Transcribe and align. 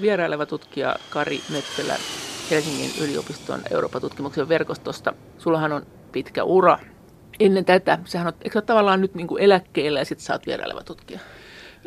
Vieraileva 0.00 0.46
tutkija 0.46 0.96
Kari 1.10 1.40
Meppelä 1.52 1.96
Helsingin 2.50 2.90
yliopiston 3.04 3.60
Euroopan 3.70 4.00
tutkimuksen 4.00 4.48
verkostosta. 4.48 5.12
Sullahan 5.38 5.72
on 5.72 5.86
pitkä 6.12 6.44
ura. 6.44 6.78
Ennen 7.40 7.64
tätä, 7.64 7.98
sehän 8.04 8.26
on, 8.26 8.32
eikö 8.42 8.60
tavallaan 8.60 9.00
nyt 9.00 9.14
niin 9.14 9.26
kuin 9.26 9.42
eläkkeellä 9.42 9.98
ja 9.98 10.04
sitten 10.04 10.26
sä 10.26 10.32
oot 10.32 10.46
vieraileva 10.46 10.82
tutkija? 10.82 11.20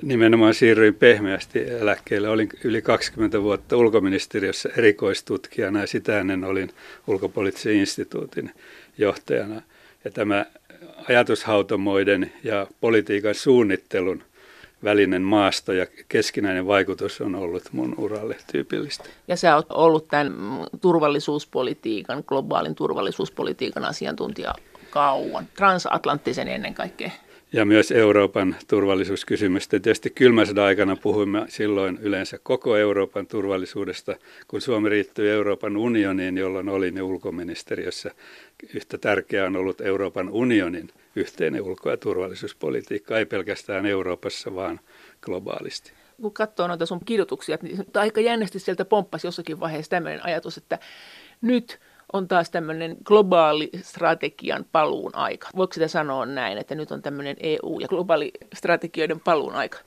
Nimenomaan 0.02 0.54
siirryin 0.54 0.96
pehmeästi 0.96 1.70
eläkkeelle. 1.70 2.30
Olin 2.30 2.50
yli 2.64 2.82
20 2.82 3.42
vuotta 3.44 3.78
ulkoministeriössä 3.78 4.70
erikoistutkijana 4.78 5.80
ja 5.82 5.88
sitä 5.88 6.20
ennen 6.20 6.44
olin 6.44 6.70
ulkopoliittisen 7.08 7.76
instituutin 7.76 8.52
johtajana. 8.98 9.62
Ja 10.06 10.12
tämä 10.12 10.46
ajatushautomoiden 11.10 12.32
ja 12.44 12.68
politiikan 12.82 13.36
suunnittelun 13.36 14.24
välinen 14.84 15.22
maasto 15.22 15.74
ja 15.74 15.86
keskinäinen 16.10 16.68
vaikutus 16.68 17.22
on 17.22 17.36
ollut 17.36 17.64
mun 17.72 17.96
uralle 17.98 18.38
tyypillistä. 18.52 19.10
Ja 19.28 19.36
sä 19.36 19.56
oot 19.56 19.66
ollut 19.70 20.08
tämän 20.08 20.34
turvallisuuspolitiikan, 20.82 22.24
globaalin 22.28 22.76
turvallisuuspolitiikan 22.76 23.86
asiantuntija 23.86 24.56
kauan, 24.90 25.48
transatlanttisen 25.58 26.48
ennen 26.48 26.74
kaikkea. 26.74 27.12
Ja 27.54 27.66
myös 27.66 27.92
Euroopan 27.92 28.56
turvallisuuskysymystä. 28.68 29.80
Tietysti 29.80 30.10
kylmän 30.10 30.60
aikana 30.66 30.96
puhuimme 30.96 31.46
silloin 31.48 32.00
yleensä 32.02 32.40
koko 32.44 32.78
Euroopan 32.78 33.28
turvallisuudesta, 33.28 34.16
kun 34.48 34.62
Suomi 34.62 34.90
riittyi 34.90 35.30
Euroopan 35.30 35.78
unioniin, 35.78 36.38
jolloin 36.38 36.70
olin 36.70 37.02
ulkoministeriössä. 37.02 38.12
Yhtä 38.74 38.98
tärkeää 38.98 39.48
on 39.48 39.56
ollut 39.56 39.82
Euroopan 39.82 40.30
unionin 40.30 40.90
yhteinen 41.16 41.62
ulko- 41.62 41.90
ja 41.90 41.98
turvallisuuspolitiikka, 41.98 43.18
ei 43.18 43.26
pelkästään 43.26 43.86
Euroopassa, 43.86 44.56
vaan 44.56 44.80
globaalisti. 45.22 45.94
Kun 46.22 46.34
katsoo 46.34 46.68
noita 46.68 46.86
sun 46.86 47.06
kirjoituksia, 47.06 47.58
niin 47.62 47.86
aika 47.94 48.22
jännästi 48.22 48.60
sieltä 48.60 48.86
pomppasi 48.86 49.28
jossakin 49.28 49.60
vaiheessa 49.60 49.90
tämmöinen 49.90 50.26
ajatus, 50.26 50.58
että 50.58 50.80
nyt 51.42 51.80
on 52.14 52.28
taas 52.28 52.50
tämmöinen 52.50 52.98
globaali 53.04 53.70
strategian 53.82 54.66
paluun 54.72 55.16
aika. 55.16 55.50
Voiko 55.56 55.74
sitä 55.74 55.88
sanoa 55.88 56.26
näin, 56.26 56.58
että 56.58 56.76
nyt 56.76 56.92
on 56.92 57.02
tämmöinen 57.02 57.36
EU- 57.40 57.80
ja 57.80 57.88
globaali 57.88 58.32
strategioiden 58.56 59.20
paluun 59.20 59.54
aika? 59.56 59.80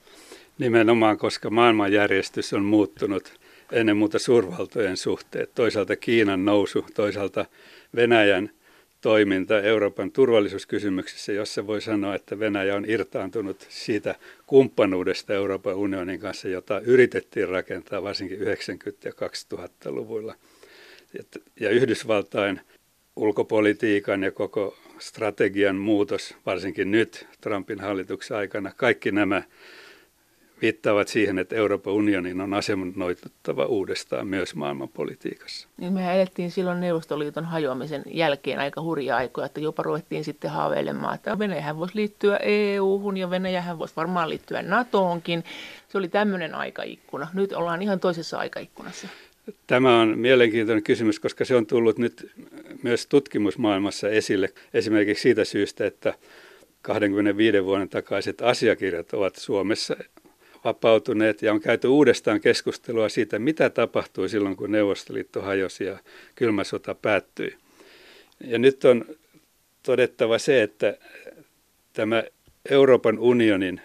Nimenomaan, 0.59 1.19
koska 1.19 1.51
maailmanjärjestys 1.51 2.53
on 2.53 2.65
muuttunut 2.65 3.33
ennen 3.73 3.97
muuta 3.97 4.19
suurvaltojen 4.19 4.97
suhteet. 4.97 5.55
Toisaalta 5.55 5.97
Kiinan 5.97 6.45
nousu, 6.45 6.87
toisaalta 6.95 7.47
Venäjän 7.97 8.51
toiminta 9.01 9.61
Euroopan 9.61 10.11
turvallisuuskysymyksissä, 10.13 11.33
jossa 11.33 11.67
voi 11.67 11.81
sanoa, 11.81 12.15
että 12.15 12.39
Venäjä 12.39 12.77
on 12.77 12.85
irtaantunut 12.89 13.67
siitä 13.69 14.15
kumppanuudesta 14.47 15.35
Euroopan 15.35 15.75
unionin 15.75 16.21
kanssa, 16.21 16.49
jota 16.49 16.81
yritettiin 16.81 17.49
rakentaa 17.49 18.03
varsinkin 18.03 18.39
90- 18.39 18.43
ja 19.05 19.13
2000-luvuilla. 19.13 20.35
Ja 21.61 21.71
Yhdysvaltain 21.71 22.61
ulkopolitiikan 23.17 24.23
ja 24.23 24.31
koko 24.31 24.77
strategian 24.99 25.77
muutos, 25.77 26.35
varsinkin 26.47 26.91
nyt 26.91 27.27
Trumpin 27.41 27.81
hallituksen 27.81 28.37
aikana, 28.37 28.73
kaikki 28.77 29.13
nämä 29.13 29.43
viittaavat 30.63 31.09
siihen, 31.09 31.39
että 31.39 31.57
Euroopan 31.57 31.93
unionin 31.93 32.41
on 32.41 32.55
asemoituttava 32.55 33.65
uudestaan 33.65 34.27
myös 34.27 34.55
maailmanpolitiikassa. 34.55 35.69
Niin 35.77 35.93
mehän 35.93 36.17
elettiin 36.17 36.51
silloin 36.51 36.81
Neuvostoliiton 36.81 37.45
hajoamisen 37.45 38.03
jälkeen 38.07 38.59
aika 38.59 38.83
hurja 38.83 39.17
aikoja, 39.17 39.47
että 39.47 39.61
jopa 39.61 39.83
ruvettiin 39.83 40.25
sitten 40.25 40.51
haaveilemaan, 40.51 41.15
että 41.15 41.39
Venäjähän 41.39 41.79
voisi 41.79 41.97
liittyä 41.97 42.37
EU-hun 42.37 43.17
ja 43.17 43.31
Venäjähän 43.31 43.79
voisi 43.79 43.97
varmaan 43.97 44.29
liittyä 44.29 44.63
NATOonkin. 44.63 45.45
Se 45.89 45.99
oli 45.99 46.09
tämmöinen 46.09 46.55
aikaikkuna. 46.55 47.29
Nyt 47.35 47.53
ollaan 47.53 47.83
ihan 47.83 48.01
toisessa 48.01 48.39
aikaikkunassa. 48.39 49.09
Tämä 49.67 50.01
on 50.01 50.19
mielenkiintoinen 50.19 50.83
kysymys, 50.83 51.21
koska 51.21 51.45
se 51.45 51.57
on 51.57 51.67
tullut 51.67 51.99
nyt 51.99 52.31
myös 52.83 53.07
tutkimusmaailmassa 53.07 54.09
esille 54.09 54.49
esimerkiksi 54.75 55.23
siitä 55.23 55.45
syystä, 55.45 55.87
että 55.87 56.15
25 56.83 57.65
vuoden 57.65 57.89
takaiset 57.89 58.43
asiakirjat 58.43 59.13
ovat 59.13 59.37
Suomessa 59.37 59.97
vapautuneet 60.65 61.43
ja 61.43 61.53
on 61.53 61.61
käyty 61.61 61.89
uudestaan 61.89 62.41
keskustelua 62.41 63.09
siitä, 63.09 63.39
mitä 63.39 63.71
tapahtui 63.71 64.29
silloin, 64.29 64.57
kun 64.57 64.73
Neuvostoliitto 64.73 65.43
hajosi 65.43 65.85
ja 65.85 65.99
kylmä 66.35 66.65
sota 66.65 66.95
päättyi. 66.95 67.57
Ja 68.41 68.59
nyt 68.59 68.85
on 68.85 69.05
todettava 69.83 70.39
se, 70.39 70.63
että 70.63 70.97
tämä 71.93 72.25
Euroopan 72.71 73.19
unionin 73.19 73.81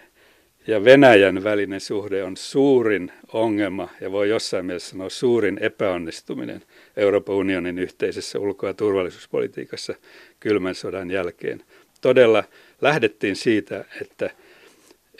ja 0.66 0.84
Venäjän 0.84 1.44
välinen 1.44 1.80
suhde 1.80 2.24
on 2.24 2.36
suurin 2.36 3.12
ongelma 3.32 3.88
ja 4.00 4.12
voi 4.12 4.28
jossain 4.28 4.66
mielessä 4.66 4.90
sanoa 4.90 5.08
suurin 5.08 5.58
epäonnistuminen 5.62 6.62
Euroopan 6.96 7.34
unionin 7.34 7.78
yhteisessä 7.78 8.38
ulko- 8.38 8.66
ja 8.66 8.74
turvallisuuspolitiikassa 8.74 9.94
kylmän 10.40 10.74
sodan 10.74 11.10
jälkeen. 11.10 11.62
Todella 12.00 12.44
lähdettiin 12.80 13.36
siitä, 13.36 13.84
että 14.00 14.30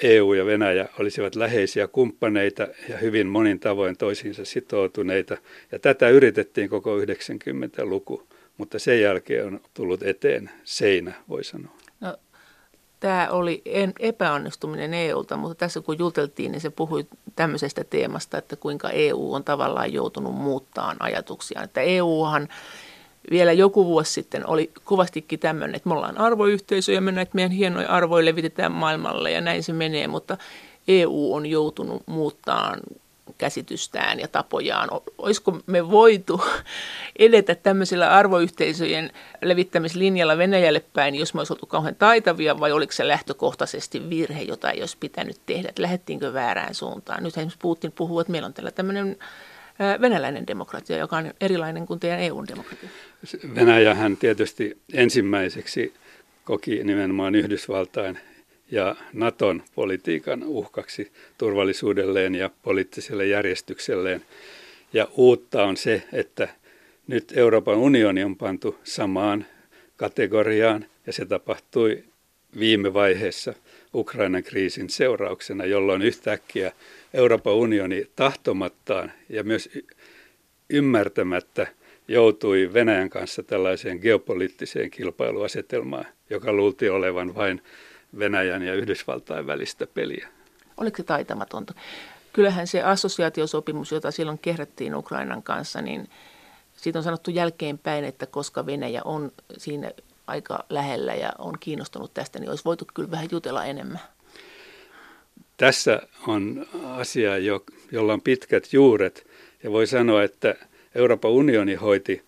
EU 0.02 0.32
ja 0.32 0.46
Venäjä 0.46 0.88
olisivat 0.98 1.34
läheisiä 1.34 1.88
kumppaneita 1.88 2.68
ja 2.88 2.96
hyvin 2.98 3.26
monin 3.26 3.60
tavoin 3.60 3.96
toisiinsa 3.96 4.44
sitoutuneita. 4.44 5.36
Ja 5.72 5.78
tätä 5.78 6.08
yritettiin 6.08 6.68
koko 6.68 6.98
90-luku, 6.98 8.28
mutta 8.58 8.78
sen 8.78 9.00
jälkeen 9.00 9.46
on 9.46 9.60
tullut 9.74 10.02
eteen 10.02 10.50
seinä, 10.64 11.12
voi 11.28 11.44
sanoa. 11.44 11.81
Tämä 13.02 13.28
oli 13.30 13.62
epäonnistuminen 13.98 14.94
EUlta, 14.94 15.36
mutta 15.36 15.54
tässä 15.54 15.80
kun 15.80 15.98
juteltiin, 15.98 16.52
niin 16.52 16.60
se 16.60 16.70
puhui 16.70 17.06
tämmöisestä 17.36 17.84
teemasta, 17.84 18.38
että 18.38 18.56
kuinka 18.56 18.90
EU 18.90 19.34
on 19.34 19.44
tavallaan 19.44 19.92
joutunut 19.92 20.34
muuttaan 20.34 20.96
ajatuksia. 21.00 21.62
Että 21.62 21.80
EUhan 21.80 22.48
vielä 23.30 23.52
joku 23.52 23.86
vuosi 23.86 24.12
sitten 24.12 24.46
oli 24.46 24.70
kovastikin 24.84 25.38
tämmöinen, 25.38 25.74
että 25.74 25.88
me 25.88 25.94
ollaan 25.94 26.18
arvoyhteisö 26.18 26.92
ja 26.92 27.00
me 27.00 27.12
näitä 27.12 27.30
meidän 27.34 27.52
hienoja 27.52 27.88
arvoja 27.88 28.24
levitetään 28.24 28.72
maailmalle 28.72 29.30
ja 29.30 29.40
näin 29.40 29.62
se 29.62 29.72
menee, 29.72 30.06
mutta 30.06 30.36
EU 30.88 31.34
on 31.34 31.46
joutunut 31.46 32.02
muuttaa 32.06 32.76
käsitystään 33.42 34.20
ja 34.20 34.28
tapojaan. 34.28 34.88
Olisiko 35.18 35.58
me 35.66 35.90
voitu 35.90 36.40
edetä 37.18 37.54
tämmöisellä 37.54 38.10
arvoyhteisöjen 38.10 39.10
levittämislinjalla 39.42 40.38
Venäjälle 40.38 40.82
päin, 40.92 41.14
jos 41.14 41.34
me 41.34 41.40
olisi 41.40 41.52
oltu 41.52 41.66
kauhean 41.66 41.94
taitavia, 41.94 42.60
vai 42.60 42.72
oliko 42.72 42.92
se 42.92 43.08
lähtökohtaisesti 43.08 44.10
virhe, 44.10 44.42
jota 44.42 44.70
ei 44.70 44.80
olisi 44.80 44.96
pitänyt 45.00 45.36
tehdä, 45.46 45.68
että 45.68 45.82
lähdettiinkö 45.82 46.32
väärään 46.32 46.74
suuntaan. 46.74 47.22
Nyt 47.22 47.32
esimerkiksi 47.32 47.58
Putin 47.62 47.92
puhuu, 47.92 48.20
että 48.20 48.30
meillä 48.30 48.46
on 48.46 48.54
tällä 48.54 48.70
tämmöinen 48.70 49.16
venäläinen 50.00 50.46
demokratia, 50.46 50.96
joka 50.96 51.16
on 51.16 51.34
erilainen 51.40 51.86
kuin 51.86 52.00
teidän 52.00 52.20
EU-demokratia. 52.20 52.88
Venäjähän 53.54 54.16
tietysti 54.16 54.78
ensimmäiseksi 54.92 55.94
koki 56.44 56.84
nimenomaan 56.84 57.34
Yhdysvaltain 57.34 58.18
ja 58.72 58.96
Naton 59.12 59.62
politiikan 59.74 60.42
uhkaksi 60.44 61.12
turvallisuudelleen 61.38 62.34
ja 62.34 62.50
poliittiselle 62.62 63.26
järjestykselleen. 63.26 64.24
Ja 64.92 65.08
uutta 65.16 65.64
on 65.64 65.76
se, 65.76 66.02
että 66.12 66.48
nyt 67.06 67.32
Euroopan 67.36 67.76
unioni 67.76 68.24
on 68.24 68.36
pantu 68.36 68.78
samaan 68.84 69.46
kategoriaan 69.96 70.86
ja 71.06 71.12
se 71.12 71.24
tapahtui 71.26 72.04
viime 72.58 72.94
vaiheessa 72.94 73.54
Ukrainan 73.94 74.42
kriisin 74.42 74.90
seurauksena, 74.90 75.64
jolloin 75.64 76.02
yhtäkkiä 76.02 76.72
Euroopan 77.14 77.54
unioni 77.54 78.06
tahtomattaan 78.16 79.12
ja 79.28 79.44
myös 79.44 79.68
ymmärtämättä 80.70 81.66
joutui 82.08 82.70
Venäjän 82.72 83.10
kanssa 83.10 83.42
tällaiseen 83.42 83.98
geopoliittiseen 84.02 84.90
kilpailuasetelmaan, 84.90 86.06
joka 86.30 86.52
luultiin 86.52 86.92
olevan 86.92 87.34
vain 87.34 87.62
Venäjän 88.18 88.62
ja 88.62 88.74
Yhdysvaltain 88.74 89.46
välistä 89.46 89.86
peliä. 89.86 90.28
Oliko 90.76 90.96
se 90.96 91.02
taitamatonta? 91.02 91.74
Kyllähän 92.32 92.66
se 92.66 92.82
assosiaatiosopimus, 92.82 93.92
jota 93.92 94.10
silloin 94.10 94.38
kehrättiin 94.38 94.94
Ukrainan 94.94 95.42
kanssa, 95.42 95.82
niin 95.82 96.10
siitä 96.76 96.98
on 96.98 97.02
sanottu 97.02 97.30
jälkeenpäin, 97.30 98.04
että 98.04 98.26
koska 98.26 98.66
Venäjä 98.66 99.02
on 99.04 99.32
siinä 99.56 99.90
aika 100.26 100.64
lähellä 100.68 101.14
ja 101.14 101.32
on 101.38 101.54
kiinnostunut 101.60 102.14
tästä, 102.14 102.38
niin 102.38 102.50
olisi 102.50 102.64
voitu 102.64 102.86
kyllä 102.94 103.10
vähän 103.10 103.28
jutella 103.30 103.64
enemmän. 103.64 104.00
Tässä 105.56 106.02
on 106.26 106.66
asia, 106.84 107.32
jolla 107.92 108.12
on 108.12 108.20
pitkät 108.20 108.72
juuret 108.72 109.26
ja 109.62 109.72
voi 109.72 109.86
sanoa, 109.86 110.22
että 110.22 110.54
Euroopan 110.94 111.30
unioni 111.30 111.74
hoiti 111.74 112.24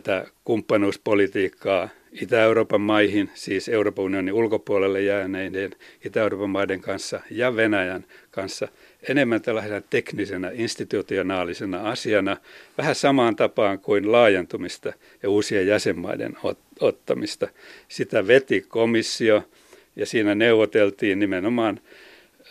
tätä 0.00 0.26
kumppanuuspolitiikkaa 0.44 1.88
Itä-Euroopan 2.12 2.80
maihin, 2.80 3.30
siis 3.34 3.68
Euroopan 3.68 4.04
unionin 4.04 4.34
ulkopuolelle 4.34 5.02
jääneiden 5.02 5.70
Itä-Euroopan 6.04 6.50
maiden 6.50 6.80
kanssa 6.80 7.20
ja 7.30 7.56
Venäjän 7.56 8.04
kanssa 8.30 8.68
enemmän 9.08 9.42
tällaisena 9.42 9.80
teknisenä, 9.80 10.50
institutionaalisena 10.54 11.90
asiana, 11.90 12.36
vähän 12.78 12.94
samaan 12.94 13.36
tapaan 13.36 13.78
kuin 13.78 14.12
laajentumista 14.12 14.92
ja 15.22 15.30
uusien 15.30 15.66
jäsenmaiden 15.66 16.36
ottamista. 16.80 17.48
Sitä 17.88 18.26
veti 18.26 18.60
komissio 18.60 19.48
ja 19.96 20.06
siinä 20.06 20.34
neuvoteltiin 20.34 21.18
nimenomaan 21.18 21.80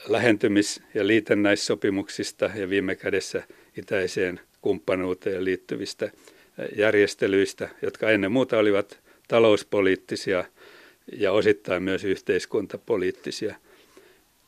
lähentymis- 0.07 0.81
ja 0.93 1.07
liitännäissopimuksista 1.07 2.51
ja 2.55 2.69
viime 2.69 2.95
kädessä 2.95 3.43
itäiseen 3.77 4.39
kumppanuuteen 4.61 5.45
liittyvistä 5.45 6.11
järjestelyistä, 6.75 7.69
jotka 7.81 8.09
ennen 8.09 8.31
muuta 8.31 8.57
olivat 8.57 8.99
talouspoliittisia 9.27 10.43
ja 11.17 11.31
osittain 11.31 11.83
myös 11.83 12.03
yhteiskuntapoliittisia. 12.03 13.55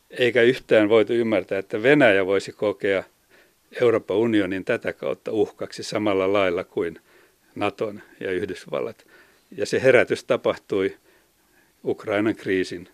Eikä 0.09 0.41
yhtään 0.41 0.89
voitu 0.89 1.13
ymmärtää, 1.13 1.59
että 1.59 1.83
Venäjä 1.83 2.25
voisi 2.25 2.51
kokea 2.51 3.03
Euroopan 3.81 4.17
unionin 4.17 4.65
tätä 4.65 4.93
kautta 4.93 5.31
uhkaksi 5.31 5.83
samalla 5.83 6.33
lailla 6.33 6.63
kuin 6.63 6.99
Naton 7.55 8.01
ja 8.19 8.31
Yhdysvallat. 8.31 9.05
Ja 9.57 9.65
se 9.65 9.83
herätys 9.83 10.23
tapahtui 10.23 10.97
Ukrainan 11.85 12.35
kriisin 12.35 12.89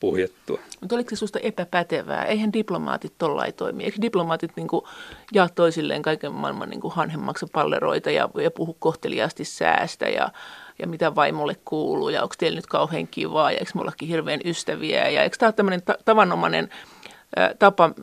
puhjettua. 0.00 0.58
Mutta 0.80 0.94
oliko 0.94 1.10
se 1.10 1.16
sinusta 1.16 1.38
epäpätevää? 1.38 2.24
Eihän 2.24 2.52
diplomaatit 2.52 3.12
tollain 3.18 3.54
toimi. 3.54 3.84
Eikö 3.84 3.96
diplomaatit 4.02 4.52
niin 4.56 4.68
kuin 4.68 4.84
jaa 5.32 5.48
toisilleen 5.48 6.02
kaiken 6.02 6.32
maailman 6.32 6.70
niin 6.70 6.80
hanhenmaksapalleroita 6.90 8.10
ja, 8.10 8.28
ja 8.42 8.50
puhu 8.50 8.76
kohteliaasti 8.78 9.44
säästä 9.44 10.08
ja, 10.08 10.28
ja 10.78 10.86
mitä 10.86 11.14
vaimolle 11.14 11.56
kuuluu 11.64 12.08
ja 12.08 12.22
onko 12.22 12.34
teillä 12.38 12.56
nyt 12.56 12.66
kauhean 12.66 13.08
kivaa 13.08 13.52
ja 13.52 13.58
eikö 13.58 13.70
mullakin 13.74 14.08
hirveän 14.08 14.40
ystäviä 14.44 15.08
ja 15.08 15.22
eikö 15.22 15.36
tämä 15.36 15.48
ole 15.48 15.52
tämmöinen 15.52 15.82
ta- 15.82 15.98
tavanomainen 16.04 16.68
tapa, 17.58 17.94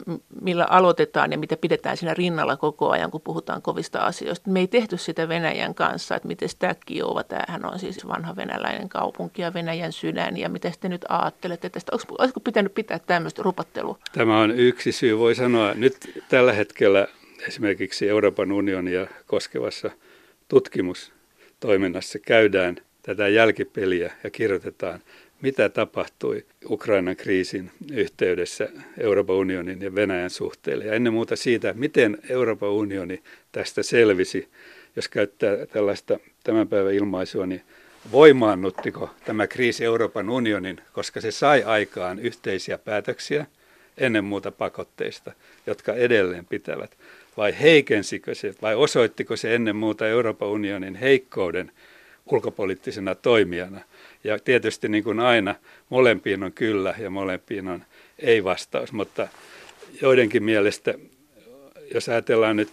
millä 0.41 0.65
aloitetaan 0.69 1.31
ja 1.31 1.37
mitä 1.37 1.57
pidetään 1.57 1.97
siinä 1.97 2.13
rinnalla 2.13 2.57
koko 2.57 2.89
ajan, 2.89 3.11
kun 3.11 3.21
puhutaan 3.21 3.61
kovista 3.61 3.99
asioista. 3.99 4.49
Me 4.49 4.59
ei 4.59 4.67
tehty 4.67 4.97
sitä 4.97 5.29
Venäjän 5.29 5.75
kanssa, 5.75 6.15
että 6.15 6.27
miten 6.27 6.49
tämä 6.59 6.75
Kiova, 6.85 7.23
tämähän 7.23 7.65
on 7.65 7.79
siis 7.79 8.07
vanha 8.07 8.35
venäläinen 8.35 8.89
kaupunki 8.89 9.41
ja 9.41 9.53
Venäjän 9.53 9.93
sydän, 9.93 10.37
ja 10.37 10.49
mitä 10.49 10.71
te 10.79 10.89
nyt 10.89 11.05
ajattelette 11.09 11.69
tästä? 11.69 11.91
Olisiko, 12.19 12.39
pitänyt 12.39 12.73
pitää 12.73 12.99
tämmöistä 12.99 13.43
rupattelua? 13.43 13.97
Tämä 14.11 14.39
on 14.39 14.51
yksi 14.51 14.91
syy, 14.91 15.17
voi 15.17 15.35
sanoa. 15.35 15.73
Nyt 15.73 16.23
tällä 16.29 16.53
hetkellä 16.53 17.07
esimerkiksi 17.47 18.09
Euroopan 18.09 18.51
unionia 18.51 19.07
koskevassa 19.25 19.91
tutkimustoiminnassa 20.47 22.19
käydään 22.19 22.75
tätä 23.01 23.27
jälkipeliä 23.27 24.13
ja 24.23 24.29
kirjoitetaan– 24.29 24.99
mitä 25.45 25.69
tapahtui 25.69 26.45
Ukrainan 26.69 27.15
kriisin 27.15 27.71
yhteydessä 27.93 28.69
Euroopan 28.97 29.35
unionin 29.35 29.81
ja 29.81 29.95
Venäjän 29.95 30.29
suhteelle. 30.29 30.85
Ja 30.85 30.93
ennen 30.93 31.13
muuta 31.13 31.35
siitä, 31.35 31.73
miten 31.73 32.17
Euroopan 32.29 32.69
unioni 32.69 33.23
tästä 33.51 33.83
selvisi, 33.83 34.47
jos 34.95 35.09
käyttää 35.09 35.65
tällaista 35.65 36.19
tämän 36.43 36.67
päivän 36.67 36.93
ilmaisua, 36.93 37.45
niin 37.45 37.61
voimaannuttiko 38.11 39.09
tämä 39.25 39.47
kriisi 39.47 39.85
Euroopan 39.85 40.29
unionin, 40.29 40.81
koska 40.93 41.21
se 41.21 41.31
sai 41.31 41.63
aikaan 41.63 42.19
yhteisiä 42.19 42.77
päätöksiä 42.77 43.45
ennen 43.97 44.23
muuta 44.23 44.51
pakotteista, 44.51 45.31
jotka 45.67 45.93
edelleen 45.93 46.45
pitävät, 46.45 46.97
vai 47.37 47.55
heikensikö 47.61 48.35
se, 48.35 48.55
vai 48.61 48.75
osoittiko 48.75 49.35
se 49.35 49.55
ennen 49.55 49.75
muuta 49.75 50.07
Euroopan 50.07 50.49
unionin 50.49 50.95
heikkouden 50.95 51.71
ulkopoliittisena 52.31 53.15
toimijana– 53.15 53.81
ja 54.25 54.39
tietysti 54.39 54.89
niin 54.89 55.03
kuin 55.03 55.19
aina 55.19 55.55
molempiin 55.89 56.43
on 56.43 56.53
kyllä 56.53 56.95
ja 56.99 57.09
molempiin 57.09 57.67
on 57.67 57.83
ei-vastaus, 58.19 58.91
mutta 58.91 59.27
joidenkin 60.01 60.43
mielestä, 60.43 60.93
jos 61.93 62.09
ajatellaan 62.09 62.55
nyt 62.55 62.71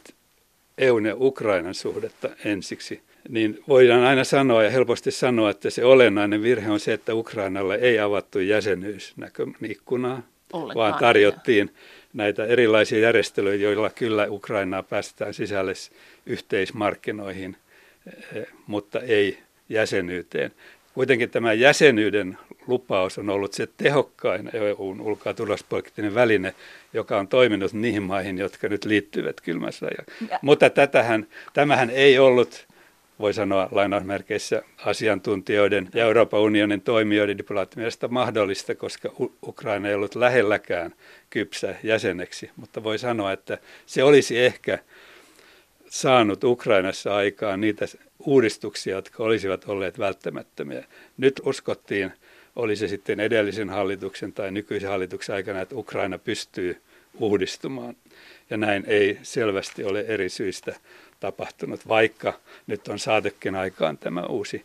EUn 0.78 1.06
ja 1.06 1.14
Ukrainan 1.16 1.74
suhdetta 1.74 2.30
ensiksi, 2.44 3.00
niin 3.28 3.64
voidaan 3.68 4.02
aina 4.02 4.24
sanoa 4.24 4.64
ja 4.64 4.70
helposti 4.70 5.10
sanoa, 5.10 5.50
että 5.50 5.70
se 5.70 5.84
olennainen 5.84 6.42
virhe 6.42 6.70
on 6.70 6.80
se, 6.80 6.92
että 6.92 7.14
Ukrainalle 7.14 7.74
ei 7.74 7.98
avattu 7.98 8.38
jäsenyysnäköikkunaa, 8.38 10.22
vaan 10.52 10.94
tarjottiin 11.00 11.70
näitä 12.12 12.44
erilaisia 12.44 12.98
järjestelyjä, 12.98 13.54
joilla 13.54 13.90
kyllä 13.90 14.26
Ukrainaa 14.30 14.82
päästään 14.82 15.34
sisälle 15.34 15.72
yhteismarkkinoihin, 16.26 17.56
eh, 18.34 18.46
mutta 18.66 19.00
ei 19.00 19.38
jäsenyyteen. 19.68 20.52
Kuitenkin 20.94 21.30
tämä 21.30 21.52
jäsenyyden 21.52 22.38
lupaus 22.66 23.18
on 23.18 23.30
ollut 23.30 23.52
se 23.52 23.68
tehokkain 23.76 24.50
EUn 24.52 25.00
ulko- 25.00 25.28
ja 25.28 25.34
turvallisuuspoliittinen 25.34 26.14
väline, 26.14 26.54
joka 26.92 27.18
on 27.18 27.28
toiminut 27.28 27.72
niihin 27.72 28.02
maihin, 28.02 28.38
jotka 28.38 28.68
nyt 28.68 28.84
liittyvät 28.84 29.40
kylmässä. 29.40 29.86
Mutta 30.42 30.70
tätähän, 30.70 31.26
tämähän 31.52 31.90
ei 31.90 32.18
ollut, 32.18 32.66
voi 33.18 33.34
sanoa 33.34 33.68
lainausmerkeissä, 33.70 34.62
asiantuntijoiden 34.84 35.88
ja 35.94 36.04
Euroopan 36.04 36.40
unionin 36.40 36.80
toimijoiden 36.80 37.38
diplomaattimielestä 37.38 38.08
mahdollista, 38.08 38.74
koska 38.74 39.10
Ukraina 39.46 39.88
ei 39.88 39.94
ollut 39.94 40.14
lähelläkään 40.14 40.94
kypsä 41.30 41.74
jäseneksi. 41.82 42.50
Mutta 42.56 42.84
voi 42.84 42.98
sanoa, 42.98 43.32
että 43.32 43.58
se 43.86 44.04
olisi 44.04 44.38
ehkä 44.38 44.78
saanut 45.92 46.44
Ukrainassa 46.44 47.14
aikaan 47.16 47.60
niitä 47.60 47.86
uudistuksia, 48.18 48.96
jotka 48.96 49.22
olisivat 49.22 49.64
olleet 49.64 49.98
välttämättömiä. 49.98 50.84
Nyt 51.16 51.40
uskottiin, 51.44 52.12
oli 52.56 52.76
se 52.76 52.88
sitten 52.88 53.20
edellisen 53.20 53.70
hallituksen 53.70 54.32
tai 54.32 54.50
nykyisen 54.50 54.90
hallituksen 54.90 55.34
aikana, 55.34 55.60
että 55.60 55.76
Ukraina 55.76 56.18
pystyy 56.18 56.82
uudistumaan. 57.18 57.96
Ja 58.50 58.56
näin 58.56 58.84
ei 58.86 59.18
selvästi 59.22 59.84
ole 59.84 60.00
eri 60.00 60.28
syistä 60.28 60.74
tapahtunut, 61.20 61.88
vaikka 61.88 62.34
nyt 62.66 62.88
on 62.88 62.98
saatekin 62.98 63.54
aikaan 63.54 63.98
tämä 63.98 64.22
uusi 64.22 64.64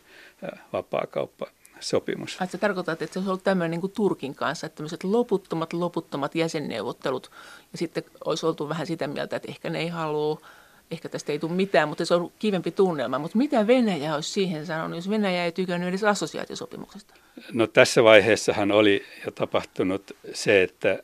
vapaakauppa 0.72 1.46
sopimus. 1.80 2.36
Ai, 2.40 2.46
sä 2.46 2.58
tarkoitat, 2.58 3.02
että 3.02 3.12
se 3.12 3.18
olisi 3.18 3.30
ollut 3.30 3.44
tämmöinen 3.44 3.70
niin 3.70 3.80
kuin 3.80 3.92
Turkin 3.92 4.34
kanssa, 4.34 4.66
että 4.66 4.76
tämmöiset 4.76 5.04
loputtomat, 5.04 5.72
loputtomat 5.72 6.34
jäsenneuvottelut, 6.34 7.30
ja 7.72 7.78
sitten 7.78 8.04
olisi 8.24 8.46
oltu 8.46 8.68
vähän 8.68 8.86
sitä 8.86 9.06
mieltä, 9.06 9.36
että 9.36 9.48
ehkä 9.48 9.70
ne 9.70 9.78
ei 9.78 9.88
halua 9.88 10.40
ehkä 10.90 11.08
tästä 11.08 11.32
ei 11.32 11.38
tule 11.38 11.52
mitään, 11.52 11.88
mutta 11.88 12.04
se 12.04 12.14
on 12.14 12.32
kivempi 12.38 12.70
tunnelma. 12.70 13.18
Mutta 13.18 13.38
mitä 13.38 13.66
Venäjä 13.66 14.14
olisi 14.14 14.30
siihen 14.30 14.66
sanonut, 14.66 14.96
jos 14.96 15.10
Venäjä 15.10 15.44
ei 15.44 15.52
tykännyt 15.52 15.88
edes 15.88 16.04
assosiaatiosopimuksesta? 16.04 17.14
No 17.52 17.66
tässä 17.66 18.04
vaiheessahan 18.04 18.72
oli 18.72 19.04
jo 19.24 19.30
tapahtunut 19.30 20.16
se, 20.32 20.62
että 20.62 21.02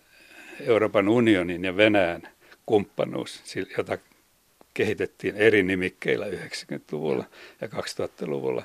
Euroopan 0.60 1.08
unionin 1.08 1.64
ja 1.64 1.76
Venäjän 1.76 2.22
kumppanuus, 2.66 3.56
jota 3.78 3.98
kehitettiin 4.74 5.36
eri 5.36 5.62
nimikkeillä 5.62 6.26
90-luvulla 6.26 7.24
ja 7.60 7.68
2000-luvulla, 7.68 8.62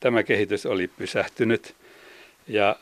tämä 0.00 0.22
kehitys 0.22 0.66
oli 0.66 0.88
pysähtynyt 0.88 1.74
ja 2.48 2.76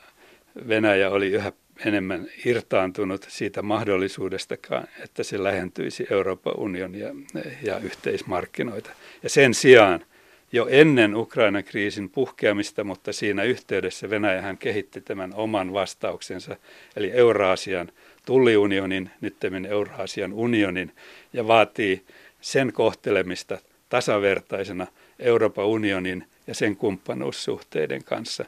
Venäjä 0.68 1.10
oli 1.10 1.26
yhä 1.26 1.52
enemmän 1.84 2.26
irtaantunut 2.44 3.26
siitä 3.28 3.62
mahdollisuudestakaan, 3.62 4.88
että 5.04 5.22
se 5.22 5.42
lähentyisi 5.42 6.06
Euroopan 6.10 6.58
unionia 6.58 7.14
ja 7.62 7.78
yhteismarkkinoita. 7.78 8.90
Ja 9.22 9.28
sen 9.28 9.54
sijaan 9.54 10.04
jo 10.52 10.66
ennen 10.70 11.16
Ukrainan 11.16 11.64
kriisin 11.64 12.10
puhkeamista, 12.10 12.84
mutta 12.84 13.12
siinä 13.12 13.43
yhteydessä 13.43 14.10
Venäjähän 14.10 14.58
kehitti 14.58 15.00
tämän 15.00 15.34
oman 15.34 15.72
vastauksensa, 15.72 16.56
eli 16.96 17.10
Euraasian 17.10 17.93
tulliunionin, 18.26 19.10
nyttemmin 19.20 19.66
Euraasian 19.66 20.32
unionin, 20.32 20.93
ja 21.32 21.46
vaatii 21.46 22.02
sen 22.40 22.72
kohtelemista 22.72 23.58
tasavertaisena 23.88 24.86
Euroopan 25.19 25.66
unionin 25.66 26.24
ja 26.46 26.54
sen 26.54 26.76
kumppanuussuhteiden 26.76 28.04
kanssa. 28.04 28.44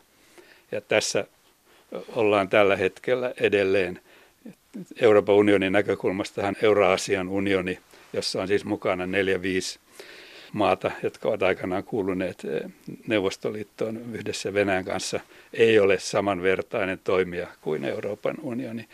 Ja 0.72 0.80
tässä 0.80 1.26
ollaan 2.14 2.48
tällä 2.48 2.76
hetkellä 2.76 3.32
edelleen. 3.40 4.00
Euroopan 5.00 5.34
unionin 5.34 5.72
näkökulmastahan 5.72 6.56
Euraasian 6.62 7.28
unioni, 7.28 7.78
jossa 8.12 8.42
on 8.42 8.48
siis 8.48 8.64
mukana 8.64 9.06
neljä, 9.06 9.42
viisi 9.42 9.78
maata, 10.52 10.90
jotka 11.02 11.28
ovat 11.28 11.42
aikanaan 11.42 11.84
kuuluneet 11.84 12.44
eh, 12.44 12.70
Neuvostoliittoon 13.06 14.00
yhdessä 14.12 14.54
Venäjän 14.54 14.84
kanssa, 14.84 15.20
ei 15.52 15.78
ole 15.78 15.98
samanvertainen 15.98 17.00
toimija 17.04 17.46
kuin 17.60 17.84
Euroopan 17.84 18.34
unioni. 18.42 18.88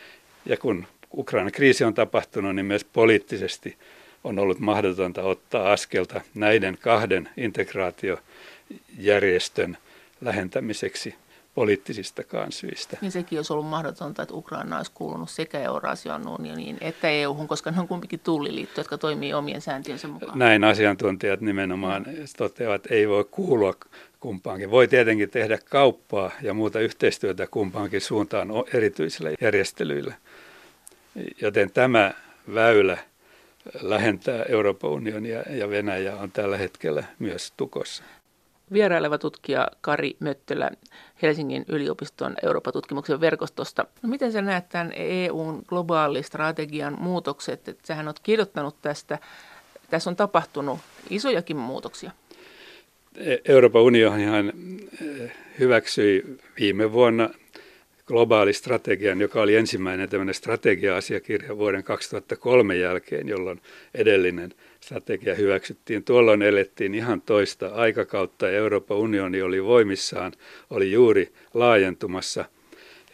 Ja 0.46 0.56
kun 0.56 0.86
Ukrainan 1.16 1.52
kriisi 1.52 1.84
on 1.84 1.94
tapahtunut, 1.94 2.56
niin 2.56 2.66
myös 2.66 2.84
poliittisesti 2.84 3.76
on 4.24 4.38
ollut 4.38 4.58
mahdotonta 4.58 5.22
ottaa 5.22 5.72
askelta 5.72 6.20
näiden 6.34 6.78
kahden 6.80 7.28
integraatiojärjestön 7.36 9.76
lähentämiseksi 10.20 11.14
poliittisistakaan 11.54 12.52
syistä. 12.52 12.96
Niin 13.00 13.12
sekin 13.12 13.38
olisi 13.38 13.52
ollut 13.52 13.66
mahdotonta, 13.66 14.22
että 14.22 14.34
Ukraina 14.34 14.76
olisi 14.76 14.92
kuulunut 14.94 15.30
sekä 15.30 15.60
Eurasian 15.60 16.28
unioniin 16.28 16.78
että 16.80 17.08
EU-hun, 17.08 17.48
koska 17.48 17.70
ne 17.70 17.80
on 17.80 17.88
kumpikin 17.88 18.20
tulliliitto, 18.20 18.80
jotka 18.80 18.98
toimii 18.98 19.34
omien 19.34 19.60
sääntöjensä 19.60 20.08
mukaan. 20.08 20.38
Näin 20.38 20.64
asiantuntijat 20.64 21.40
nimenomaan 21.40 22.06
toteavat, 22.36 22.74
että 22.74 22.94
ei 22.94 23.08
voi 23.08 23.24
kuulua 23.30 23.74
kumpaankin. 24.20 24.70
Voi 24.70 24.88
tietenkin 24.88 25.30
tehdä 25.30 25.58
kauppaa 25.70 26.30
ja 26.42 26.54
muuta 26.54 26.80
yhteistyötä 26.80 27.46
kumpaankin 27.50 28.00
suuntaan 28.00 28.48
erityisillä 28.74 29.30
järjestelyillä. 29.40 30.14
Joten 31.40 31.70
tämä 31.70 32.12
väylä 32.54 32.98
lähentää 33.80 34.44
Euroopan 34.48 34.90
unionia 34.90 35.42
ja 35.50 35.70
Venäjää 35.70 36.16
on 36.16 36.32
tällä 36.32 36.56
hetkellä 36.56 37.04
myös 37.18 37.52
tukossa. 37.56 38.02
vieraileva 38.72 39.18
tutkija 39.18 39.68
Kari 39.80 40.16
Möttölä 40.20 40.70
Helsingin 41.22 41.64
yliopiston 41.68 42.34
Euroopan 42.42 42.72
tutkimuksen 42.72 43.20
verkostosta. 43.20 43.84
No 44.02 44.08
miten 44.08 44.32
sä 44.32 44.42
näet 44.42 44.68
tämän 44.68 44.92
EUn 44.96 45.62
globaalistrategian 45.66 46.96
muutokset? 47.00 47.68
Että 47.68 47.86
sähän 47.86 48.06
oot 48.06 48.20
kirjoittanut 48.20 48.76
tästä. 48.82 49.18
Tässä 49.90 50.10
on 50.10 50.16
tapahtunut 50.16 50.78
isojakin 51.10 51.56
muutoksia. 51.56 52.10
Euroopan 53.48 53.82
unionihan 53.82 54.52
eh, 55.02 55.32
hyväksyi 55.58 56.38
viime 56.60 56.92
vuonna 56.92 57.30
globaalistrategian, 58.06 59.20
joka 59.20 59.42
oli 59.42 59.56
ensimmäinen 59.56 60.08
tämmöinen 60.08 60.34
strategia-asiakirja 60.34 61.58
vuoden 61.58 61.84
2003 61.84 62.76
jälkeen, 62.76 63.28
jolloin 63.28 63.60
edellinen 63.94 64.54
strategia 64.80 65.34
hyväksyttiin. 65.34 66.04
Tuolloin 66.04 66.42
elettiin 66.42 66.94
ihan 66.94 67.20
toista 67.20 67.66
aikakautta 67.66 68.46
ja 68.46 68.58
Euroopan 68.58 68.96
unioni 68.96 69.42
oli 69.42 69.64
voimissaan, 69.64 70.32
oli 70.70 70.92
juuri 70.92 71.32
laajentumassa 71.54 72.44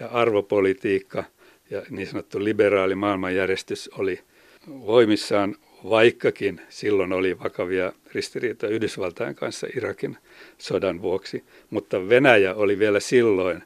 ja 0.00 0.07
arvopolitiikka 0.07 1.25
ja 1.71 1.83
niin 1.90 2.07
sanottu 2.07 2.45
liberaali 2.45 2.95
maailmanjärjestys 2.95 3.90
oli 3.99 4.21
voimissaan, 4.68 5.57
vaikkakin 5.90 6.61
silloin 6.68 7.12
oli 7.12 7.38
vakavia 7.38 7.92
ristiriitoja 8.12 8.73
Yhdysvaltain 8.73 9.35
kanssa 9.35 9.66
Irakin 9.76 10.16
sodan 10.59 11.02
vuoksi. 11.02 11.45
Mutta 11.71 12.09
Venäjä 12.09 12.54
oli 12.54 12.78
vielä 12.78 13.00
silloin 13.00 13.62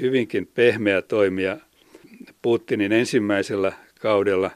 hyvinkin 0.00 0.46
pehmeä 0.46 1.02
toimija 1.02 1.56
Putinin 2.42 2.92
ensimmäisellä 2.92 3.72
kaudella, 4.00 4.50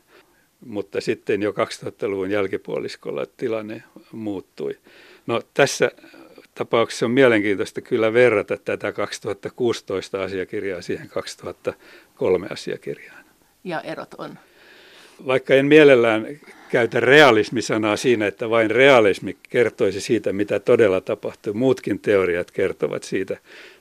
mutta 0.67 1.01
sitten 1.01 1.43
jo 1.43 1.51
2000-luvun 1.51 2.31
jälkipuoliskolla 2.31 3.27
tilanne 3.37 3.83
muuttui. 4.13 4.79
No 5.27 5.43
tässä 5.55 5.91
tapauksessa 6.55 7.07
on 7.07 7.13
mielenkiintoista 7.13 7.81
kyllä 7.81 8.13
verrata 8.13 8.57
tätä 8.57 8.93
2016 8.93 10.23
asiakirjaa 10.23 10.83
siihen 10.83 11.09
2003 11.09 12.47
asiakirjaan. 12.51 13.25
Ja 13.65 13.81
erot 13.81 14.15
on? 14.19 14.39
Vaikka 15.27 15.55
en 15.55 15.67
mielellään 15.67 16.27
käytä 16.69 17.01
realismisanaa 17.01 17.97
siinä, 17.97 18.27
että 18.27 18.51
vain 18.51 18.71
realismi 18.71 19.37
kertoisi 19.49 20.01
siitä, 20.01 20.33
mitä 20.33 20.61
todella 20.61 21.01
tapahtuu. 21.01 21.55
Muutkin 21.55 21.99
teoriat 21.99 22.51
kertovat 22.51 23.03
siitä, 23.03 23.37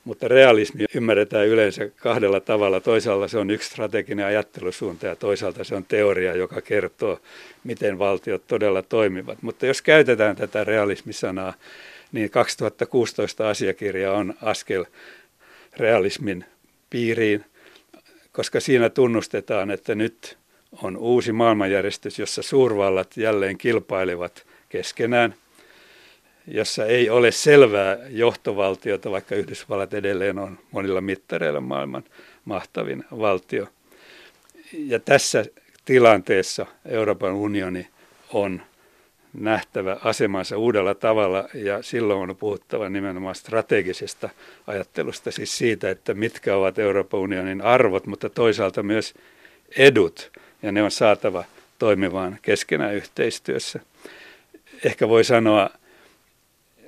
mutta 0.07 0.27
realismi 0.27 0.85
ymmärretään 0.95 1.47
yleensä 1.47 1.89
kahdella 1.95 2.39
tavalla. 2.39 2.79
Toisaalta 2.79 3.27
se 3.27 3.37
on 3.37 3.51
yksi 3.51 3.69
strateginen 3.69 4.25
ajattelusuunta 4.25 5.07
ja 5.07 5.15
toisaalta 5.15 5.63
se 5.63 5.75
on 5.75 5.85
teoria, 5.85 6.35
joka 6.35 6.61
kertoo, 6.61 7.19
miten 7.63 7.99
valtiot 7.99 8.47
todella 8.47 8.81
toimivat. 8.81 9.41
Mutta 9.41 9.65
jos 9.65 9.81
käytetään 9.81 10.35
tätä 10.35 10.63
realismisanaa, 10.63 11.53
niin 12.11 12.29
2016 12.29 13.49
asiakirja 13.49 14.13
on 14.13 14.33
askel 14.41 14.85
realismin 15.77 16.45
piiriin, 16.89 17.45
koska 18.31 18.59
siinä 18.59 18.89
tunnustetaan, 18.89 19.71
että 19.71 19.95
nyt 19.95 20.37
on 20.83 20.97
uusi 20.97 21.31
maailmanjärjestys, 21.31 22.19
jossa 22.19 22.41
suurvallat 22.41 23.17
jälleen 23.17 23.57
kilpailevat 23.57 24.45
keskenään, 24.69 25.35
jossa 26.47 26.85
ei 26.85 27.09
ole 27.09 27.31
selvää 27.31 27.97
johtovaltiota, 28.09 29.11
vaikka 29.11 29.35
Yhdysvallat 29.35 29.93
edelleen 29.93 30.39
on 30.39 30.59
monilla 30.71 31.01
mittareilla 31.01 31.61
maailman 31.61 32.03
mahtavin 32.45 33.03
valtio. 33.11 33.67
Ja 34.73 34.99
tässä 34.99 35.45
tilanteessa 35.85 36.65
Euroopan 36.85 37.33
unioni 37.33 37.87
on 38.33 38.61
nähtävä 39.33 39.97
asemansa 40.03 40.57
uudella 40.57 40.95
tavalla 40.95 41.49
ja 41.53 41.81
silloin 41.81 42.29
on 42.29 42.35
puhuttava 42.35 42.89
nimenomaan 42.89 43.35
strategisesta 43.35 44.29
ajattelusta, 44.67 45.31
siis 45.31 45.57
siitä, 45.57 45.89
että 45.89 46.13
mitkä 46.13 46.55
ovat 46.55 46.79
Euroopan 46.79 47.19
unionin 47.19 47.61
arvot, 47.61 48.07
mutta 48.07 48.29
toisaalta 48.29 48.83
myös 48.83 49.13
edut 49.77 50.31
ja 50.61 50.71
ne 50.71 50.83
on 50.83 50.91
saatava 50.91 51.43
toimivaan 51.79 52.37
keskenään 52.41 52.95
yhteistyössä. 52.95 53.79
Ehkä 54.83 55.09
voi 55.09 55.23
sanoa 55.23 55.69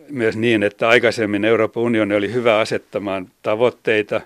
myös 0.10 0.38
niin, 0.38 0.64
että 0.64 0.90
aikaisemmin 0.90 1.46
Euroopan 1.46 1.84
unioni 1.84 2.16
oli 2.16 2.34
hyvä 2.34 2.60
asettamaan 2.60 3.32
tavoitteita 3.42 4.22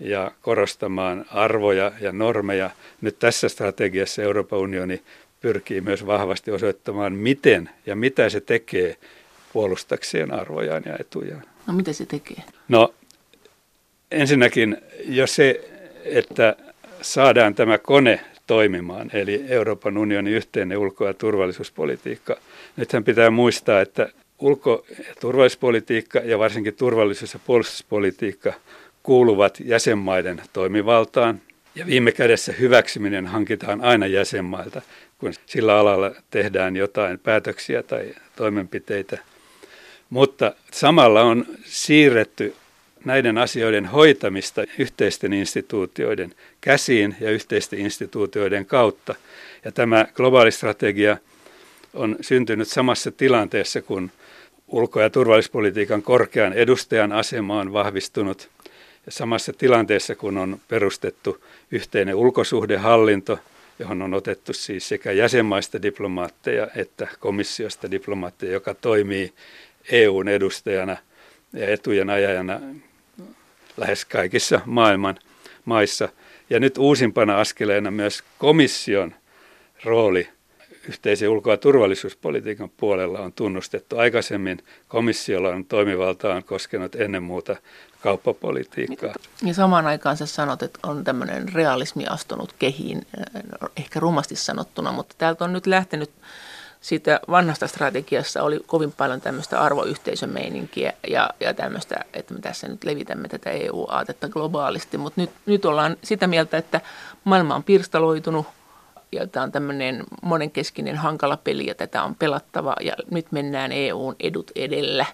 ja 0.00 0.30
korostamaan 0.42 1.24
arvoja 1.30 1.92
ja 2.00 2.12
normeja. 2.12 2.70
Nyt 3.00 3.18
tässä 3.18 3.48
strategiassa 3.48 4.22
Euroopan 4.22 4.58
unioni 4.58 5.02
pyrkii 5.40 5.80
myös 5.80 6.06
vahvasti 6.06 6.50
osoittamaan, 6.50 7.12
miten 7.12 7.70
ja 7.86 7.96
mitä 7.96 8.28
se 8.28 8.40
tekee 8.40 8.96
puolustakseen 9.52 10.34
arvojaan 10.34 10.82
ja 10.86 10.96
etujaan. 11.00 11.42
No 11.66 11.74
mitä 11.74 11.92
se 11.92 12.06
tekee? 12.06 12.42
No 12.68 12.94
ensinnäkin 14.10 14.76
jos 15.04 15.34
se, 15.34 15.70
että 16.04 16.56
saadaan 17.02 17.54
tämä 17.54 17.78
kone 17.78 18.20
toimimaan, 18.46 19.10
eli 19.12 19.44
Euroopan 19.48 19.98
unionin 19.98 20.34
yhteinen 20.34 20.78
ulko- 20.78 21.06
ja 21.06 21.14
turvallisuuspolitiikka. 21.14 22.36
Nythän 22.76 23.04
pitää 23.04 23.30
muistaa, 23.30 23.80
että 23.80 24.08
ulko- 24.38 24.84
ja 24.98 25.14
turvallisuuspolitiikka 25.20 26.18
ja 26.18 26.38
varsinkin 26.38 26.74
turvallisuus- 26.74 27.34
ja 27.34 27.40
puolustuspolitiikka 27.46 28.52
kuuluvat 29.02 29.58
jäsenmaiden 29.64 30.42
toimivaltaan, 30.52 31.40
ja 31.74 31.86
viime 31.86 32.12
kädessä 32.12 32.52
hyväksyminen 32.52 33.26
hankitaan 33.26 33.80
aina 33.80 34.06
jäsenmailta, 34.06 34.82
kun 35.18 35.32
sillä 35.46 35.78
alalla 35.78 36.12
tehdään 36.30 36.76
jotain 36.76 37.18
päätöksiä 37.18 37.82
tai 37.82 38.14
toimenpiteitä. 38.36 39.18
Mutta 40.10 40.54
samalla 40.72 41.22
on 41.22 41.46
siirretty 41.64 42.54
näiden 43.04 43.38
asioiden 43.38 43.86
hoitamista 43.86 44.64
yhteisten 44.78 45.32
instituutioiden 45.32 46.34
käsiin 46.60 47.16
ja 47.20 47.30
yhteisten 47.30 47.78
instituutioiden 47.78 48.66
kautta. 48.66 49.14
Ja 49.64 49.72
tämä 49.72 50.06
globaali 50.14 50.52
strategia 50.52 51.16
on 51.94 52.16
syntynyt 52.20 52.68
samassa 52.68 53.10
tilanteessa, 53.12 53.82
kun 53.82 54.10
ulko- 54.68 55.00
ja 55.00 55.10
turvallisuuspolitiikan 55.10 56.02
korkean 56.02 56.52
edustajan 56.52 57.12
asema 57.12 57.60
on 57.60 57.72
vahvistunut 57.72 58.48
ja 59.06 59.12
samassa 59.12 59.52
tilanteessa, 59.52 60.14
kun 60.14 60.38
on 60.38 60.60
perustettu 60.68 61.44
yhteinen 61.70 62.14
ulkosuhdehallinto, 62.14 63.38
johon 63.78 64.02
on 64.02 64.14
otettu 64.14 64.52
siis 64.52 64.88
sekä 64.88 65.12
jäsenmaista 65.12 65.82
diplomaatteja 65.82 66.68
että 66.76 67.08
komissiosta 67.20 67.90
diplomaatteja, 67.90 68.52
joka 68.52 68.74
toimii 68.74 69.32
EUn 69.90 70.28
edustajana 70.28 70.96
ja 71.52 71.68
etujen 71.68 72.10
ajajana 72.10 72.60
lähes 73.76 74.04
kaikissa 74.04 74.60
maailman 74.66 75.18
maissa. 75.64 76.08
Ja 76.50 76.60
nyt 76.60 76.78
uusimpana 76.78 77.40
askeleena 77.40 77.90
myös 77.90 78.24
komission 78.38 79.14
rooli 79.84 80.28
yhteisen 80.88 81.28
ulko- 81.28 81.50
ja 81.50 81.56
turvallisuuspolitiikan 81.56 82.70
puolella 82.76 83.20
on 83.20 83.32
tunnustettu. 83.32 83.98
Aikaisemmin 83.98 84.58
komissiolla 84.88 85.48
on 85.48 85.64
toimivaltaan 85.64 86.44
koskenut 86.44 86.94
ennen 86.94 87.22
muuta 87.22 87.56
kauppapolitiikkaa. 88.00 89.14
Ja 89.42 89.54
samaan 89.54 89.86
aikaan 89.86 90.16
sä 90.16 90.26
sanot, 90.26 90.62
että 90.62 90.78
on 90.82 91.04
tämmöinen 91.04 91.52
realismi 91.54 92.06
astunut 92.06 92.54
kehiin, 92.58 93.06
ehkä 93.76 94.00
rumasti 94.00 94.36
sanottuna, 94.36 94.92
mutta 94.92 95.14
täältä 95.18 95.44
on 95.44 95.52
nyt 95.52 95.66
lähtenyt 95.66 96.10
siitä 96.80 97.20
vanhasta 97.30 97.66
strategiassa 97.66 98.42
oli 98.42 98.60
kovin 98.66 98.92
paljon 98.92 99.20
tämmöistä 99.20 99.60
arvoyhteisömeininkiä 99.60 100.92
ja, 101.08 101.30
ja 101.40 101.54
tämmöistä, 101.54 101.96
että 102.14 102.34
me 102.34 102.40
tässä 102.40 102.68
nyt 102.68 102.84
levitämme 102.84 103.28
tätä 103.28 103.50
EU-aatetta 103.50 104.28
globaalisti, 104.28 104.98
mutta 104.98 105.20
nyt, 105.20 105.30
nyt 105.46 105.64
ollaan 105.64 105.96
sitä 106.02 106.26
mieltä, 106.26 106.56
että 106.58 106.80
maailma 107.24 107.54
on 107.54 107.64
pirstaloitunut 107.64 108.46
ja 109.12 109.26
tämä 109.26 109.44
on 109.44 109.52
tämmöinen 109.52 110.04
monenkeskinen 110.22 110.96
hankala 110.96 111.36
peli 111.36 111.66
ja 111.66 111.74
tätä 111.74 112.02
on 112.02 112.14
pelattava 112.14 112.76
ja 112.80 112.96
nyt 113.10 113.32
mennään 113.32 113.72
EUn 113.72 114.16
edut 114.20 114.50
edellä 114.54 115.06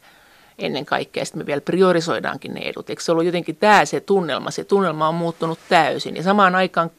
ennen 0.58 0.86
kaikkea. 0.86 1.24
Sitten 1.24 1.42
me 1.42 1.46
vielä 1.46 1.60
priorisoidaankin 1.60 2.54
ne 2.54 2.60
edut. 2.60 2.90
Eikö 2.90 3.02
se 3.02 3.12
ollut 3.12 3.24
jotenkin 3.24 3.56
tämä 3.56 3.84
se 3.84 4.00
tunnelma? 4.00 4.50
Se 4.50 4.64
tunnelma 4.64 5.08
on 5.08 5.14
muuttunut 5.14 5.58
täysin 5.68 6.16
ja 6.16 6.22
samaan 6.22 6.54
aikaan 6.54 6.90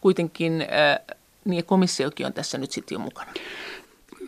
kuitenkin 0.00 0.60
äh, 0.60 1.16
niin 1.44 1.64
komissiokin 1.64 2.26
on 2.26 2.32
tässä 2.32 2.58
nyt 2.58 2.72
sitten 2.72 2.94
jo 2.94 2.98
mukana 2.98 3.32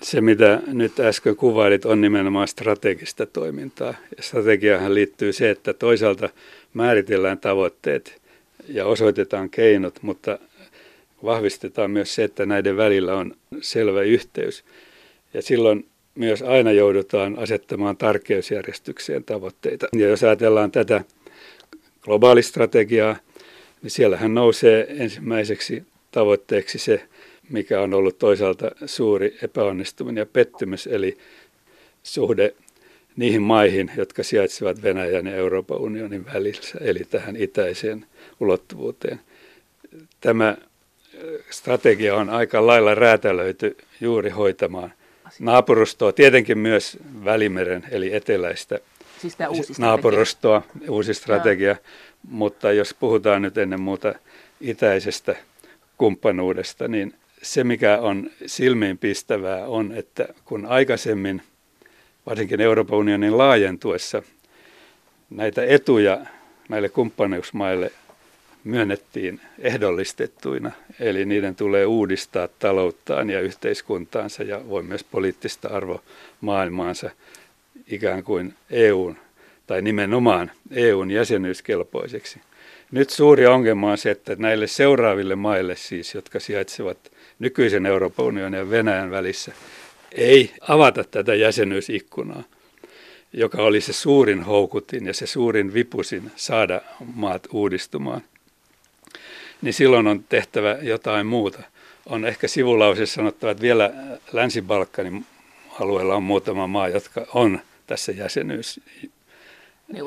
se, 0.02 0.20
mitä 0.20 0.60
nyt 0.66 1.00
äsken 1.00 1.36
kuvailit, 1.36 1.84
on 1.84 2.00
nimenomaan 2.00 2.48
strategista 2.48 3.26
toimintaa. 3.26 3.94
Ja 4.16 4.22
strategiahan 4.22 4.94
liittyy 4.94 5.32
se, 5.32 5.50
että 5.50 5.74
toisaalta 5.74 6.28
määritellään 6.74 7.38
tavoitteet 7.38 8.22
ja 8.68 8.86
osoitetaan 8.86 9.50
keinot, 9.50 10.02
mutta 10.02 10.38
vahvistetaan 11.24 11.90
myös 11.90 12.14
se, 12.14 12.24
että 12.24 12.46
näiden 12.46 12.76
välillä 12.76 13.14
on 13.14 13.34
selvä 13.60 14.02
yhteys. 14.02 14.64
Ja 15.34 15.42
silloin 15.42 15.86
myös 16.14 16.42
aina 16.42 16.72
joudutaan 16.72 17.38
asettamaan 17.38 17.96
tärkeysjärjestykseen 17.96 19.24
tavoitteita. 19.24 19.86
Ja 19.92 20.08
jos 20.08 20.24
ajatellaan 20.24 20.70
tätä 20.70 21.04
globaalistrategiaa, 22.02 23.16
niin 23.82 23.90
siellähän 23.90 24.34
nousee 24.34 24.86
ensimmäiseksi 24.88 25.82
tavoitteeksi 26.10 26.78
se 26.78 27.02
mikä 27.48 27.80
on 27.80 27.94
ollut 27.94 28.18
toisaalta 28.18 28.70
suuri 28.86 29.38
epäonnistuminen 29.42 30.22
ja 30.22 30.26
pettymys, 30.26 30.86
eli 30.86 31.18
suhde 32.02 32.54
niihin 33.16 33.42
maihin, 33.42 33.90
jotka 33.96 34.22
sijaitsevat 34.22 34.82
Venäjän 34.82 35.26
ja 35.26 35.36
Euroopan 35.36 35.80
unionin 35.80 36.26
välissä, 36.34 36.78
eli 36.80 37.00
tähän 37.10 37.36
itäiseen 37.36 38.06
ulottuvuuteen. 38.40 39.20
Tämä 40.20 40.56
strategia 41.50 42.14
on 42.16 42.30
aika 42.30 42.66
lailla 42.66 42.94
räätälöity 42.94 43.76
juuri 44.00 44.30
hoitamaan 44.30 44.92
naapurustoa, 45.38 46.12
tietenkin 46.12 46.58
myös 46.58 46.98
Välimeren 47.24 47.84
eli 47.90 48.14
eteläistä 48.14 48.78
siis 49.18 49.36
uusi 49.48 49.72
naapurustoa, 49.78 50.62
uusi 50.88 51.14
strategia, 51.14 51.68
ja. 51.68 51.76
mutta 52.28 52.72
jos 52.72 52.94
puhutaan 52.94 53.42
nyt 53.42 53.58
ennen 53.58 53.80
muuta 53.80 54.14
itäisestä 54.60 55.36
kumppanuudesta, 55.98 56.88
niin 56.88 57.14
se 57.42 57.64
mikä 57.64 57.98
on 57.98 58.30
silmiinpistävää 58.46 59.66
on, 59.66 59.92
että 59.92 60.28
kun 60.44 60.66
aikaisemmin, 60.66 61.42
varsinkin 62.26 62.60
Euroopan 62.60 62.98
unionin 62.98 63.38
laajentuessa, 63.38 64.22
näitä 65.30 65.64
etuja 65.64 66.26
näille 66.68 66.88
kumppanuusmaille 66.88 67.92
myönnettiin 68.66 69.40
ehdollistettuina, 69.58 70.70
eli 71.00 71.24
niiden 71.24 71.56
tulee 71.56 71.86
uudistaa 71.86 72.48
talouttaan 72.48 73.30
ja 73.30 73.40
yhteiskuntaansa 73.40 74.42
ja 74.42 74.68
voi 74.68 74.82
myös 74.82 75.04
poliittista 75.04 75.68
arvomaailmaansa 75.68 77.10
ikään 77.86 78.22
kuin 78.22 78.54
EUn 78.70 79.16
tai 79.66 79.82
nimenomaan 79.82 80.50
EUn 80.70 81.10
jäsenyyskelpoiseksi. 81.10 82.40
Nyt 82.90 83.10
suuri 83.10 83.46
ongelma 83.46 83.90
on 83.90 83.98
se, 83.98 84.10
että 84.10 84.36
näille 84.38 84.66
seuraaville 84.66 85.34
maille 85.36 85.76
siis, 85.76 86.14
jotka 86.14 86.40
sijaitsevat 86.40 86.98
nykyisen 87.38 87.86
Euroopan 87.86 88.26
unionin 88.26 88.58
ja 88.58 88.70
Venäjän 88.70 89.10
välissä, 89.10 89.52
ei 90.12 90.50
avata 90.60 91.04
tätä 91.04 91.34
jäsenyysikkunaa, 91.34 92.42
joka 93.32 93.62
oli 93.62 93.80
se 93.80 93.92
suurin 93.92 94.42
houkutin 94.42 95.06
ja 95.06 95.14
se 95.14 95.26
suurin 95.26 95.74
vipusin 95.74 96.30
saada 96.36 96.80
maat 97.14 97.46
uudistumaan– 97.52 98.22
niin 99.62 99.74
silloin 99.74 100.06
on 100.06 100.24
tehtävä 100.28 100.78
jotain 100.82 101.26
muuta. 101.26 101.62
On 102.06 102.24
ehkä 102.24 102.48
sivulauseessa 102.48 103.14
sanottava, 103.14 103.50
että 103.50 103.62
vielä 103.62 103.92
Länsi-Balkanin 104.32 105.24
alueella 105.80 106.14
on 106.14 106.22
muutama 106.22 106.66
maa, 106.66 106.88
jotka 106.88 107.26
on 107.34 107.60
tässä 107.86 108.12
jäsenyys 108.12 108.80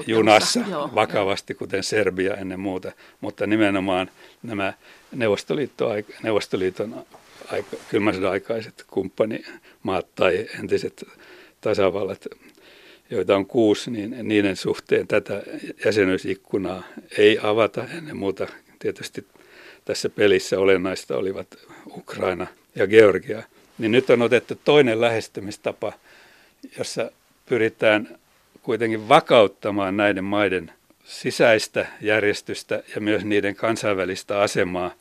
junassa 0.07 0.59
joo, 0.69 0.89
vakavasti, 0.95 1.53
kuten 1.53 1.83
Serbia 1.83 2.35
ennen 2.35 2.59
muuta, 2.59 2.91
mutta 3.21 3.47
nimenomaan 3.47 4.11
nämä 4.43 4.73
Neuvostoliiton 5.11 7.05
aika, 7.51 7.77
kylmän 7.89 8.15
sodan 8.15 8.31
aikaiset 8.31 8.85
kumppanimaat 8.87 10.07
tai 10.15 10.47
entiset 10.59 11.07
tasavallat, 11.61 12.27
joita 13.09 13.35
on 13.35 13.45
kuusi, 13.45 13.91
niin 13.91 14.15
niiden 14.21 14.55
suhteen 14.55 15.07
tätä 15.07 15.43
jäsenyysikkunaa 15.85 16.83
ei 17.17 17.39
avata 17.43 17.87
ennen 17.97 18.17
muuta. 18.17 18.47
Tietysti 18.79 19.25
tässä 19.89 20.09
pelissä 20.09 20.59
olennaista 20.59 21.17
olivat 21.17 21.47
Ukraina 21.97 22.47
ja 22.75 22.87
Georgia. 22.87 23.43
Niin 23.77 23.91
nyt 23.91 24.09
on 24.09 24.21
otettu 24.21 24.55
toinen 24.65 25.01
lähestymistapa, 25.01 25.93
jossa 26.77 27.11
pyritään 27.45 28.19
kuitenkin 28.63 29.09
vakauttamaan 29.09 29.97
näiden 29.97 30.23
maiden 30.23 30.71
sisäistä 31.03 31.85
järjestystä 32.01 32.83
ja 32.95 33.01
myös 33.01 33.25
niiden 33.25 33.55
kansainvälistä 33.55 34.41
asemaa. 34.41 34.91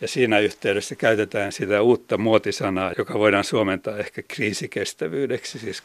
Ja 0.00 0.08
siinä 0.08 0.38
yhteydessä 0.38 0.94
käytetään 0.94 1.52
sitä 1.52 1.82
uutta 1.82 2.18
muotisanaa, 2.18 2.92
joka 2.98 3.18
voidaan 3.18 3.44
suomentaa 3.44 3.98
ehkä 3.98 4.22
kriisikestävyydeksi, 4.22 5.58
siis 5.58 5.82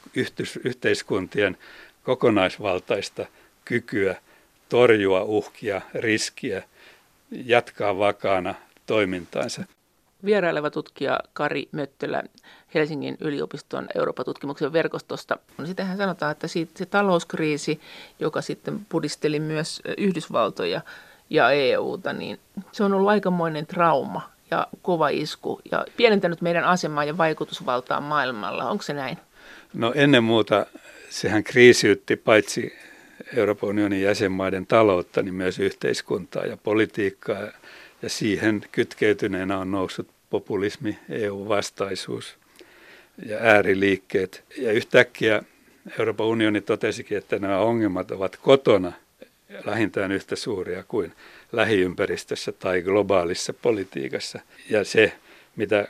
yhteiskuntien 0.63 1.57
kokonaisvaltaista 2.03 3.25
kykyä 3.65 4.15
torjua 4.69 5.23
uhkia, 5.23 5.81
riskiä– 5.93 6.63
jatkaa 7.31 7.97
vakaana 7.97 8.55
toimintaansa. 8.85 9.65
Vieraileva 10.25 10.69
tutkija 10.69 11.19
Kari 11.33 11.69
Möttölä 11.71 12.23
Helsingin 12.73 13.17
yliopiston 13.21 13.87
Euroopan 13.95 14.25
tutkimuksen 14.25 14.73
verkostosta. 14.73 15.37
No 15.57 15.65
sitähän 15.65 15.97
sanotaan, 15.97 16.31
että 16.31 16.47
se 16.47 16.85
talouskriisi, 16.89 17.81
joka 18.19 18.41
sitten 18.41 18.85
pudisteli 18.89 19.39
myös 19.39 19.81
Yhdysvaltoja 19.97 20.81
ja 21.29 21.51
EUta, 21.51 22.13
niin 22.13 22.39
se 22.71 22.83
on 22.83 22.93
ollut 22.93 23.09
aikamoinen 23.09 23.67
trauma 23.67 24.29
ja 24.51 24.67
kova 24.81 25.09
isku 25.09 25.61
ja 25.71 25.85
pienentänyt 25.97 26.41
meidän 26.41 26.63
asemaa 26.63 27.03
ja 27.03 27.17
vaikutusvaltaa 27.17 28.01
maailmalla. 28.01 28.69
Onko 28.69 28.81
se 28.81 28.93
näin? 28.93 29.17
No 29.73 29.93
ennen 29.95 30.23
muuta 30.23 30.65
sehän 31.09 31.43
kriisiytti 31.43 32.15
paitsi 32.15 32.73
Euroopan 33.35 33.69
unionin 33.69 34.01
jäsenmaiden 34.01 34.67
taloutta, 34.67 35.21
niin 35.21 35.35
myös 35.35 35.59
yhteiskuntaa 35.59 36.45
ja 36.45 36.57
politiikkaa. 36.57 37.41
Ja 38.01 38.09
siihen 38.09 38.61
kytkeytyneenä 38.71 39.57
on 39.57 39.71
noussut 39.71 40.07
populismi, 40.29 40.97
EU-vastaisuus 41.09 42.37
ja 43.25 43.37
ääriliikkeet. 43.37 44.43
Ja 44.57 44.71
yhtäkkiä 44.71 45.43
Euroopan 45.99 46.27
unioni 46.27 46.61
totesikin, 46.61 47.17
että 47.17 47.39
nämä 47.39 47.59
ongelmat 47.59 48.11
ovat 48.11 48.37
kotona 48.41 48.93
lähintään 49.65 50.11
yhtä 50.11 50.35
suuria 50.35 50.83
kuin 50.83 51.13
lähiympäristössä 51.51 52.51
tai 52.51 52.81
globaalissa 52.81 53.53
politiikassa. 53.53 54.39
Ja 54.69 54.83
se, 54.83 55.13
mitä 55.55 55.87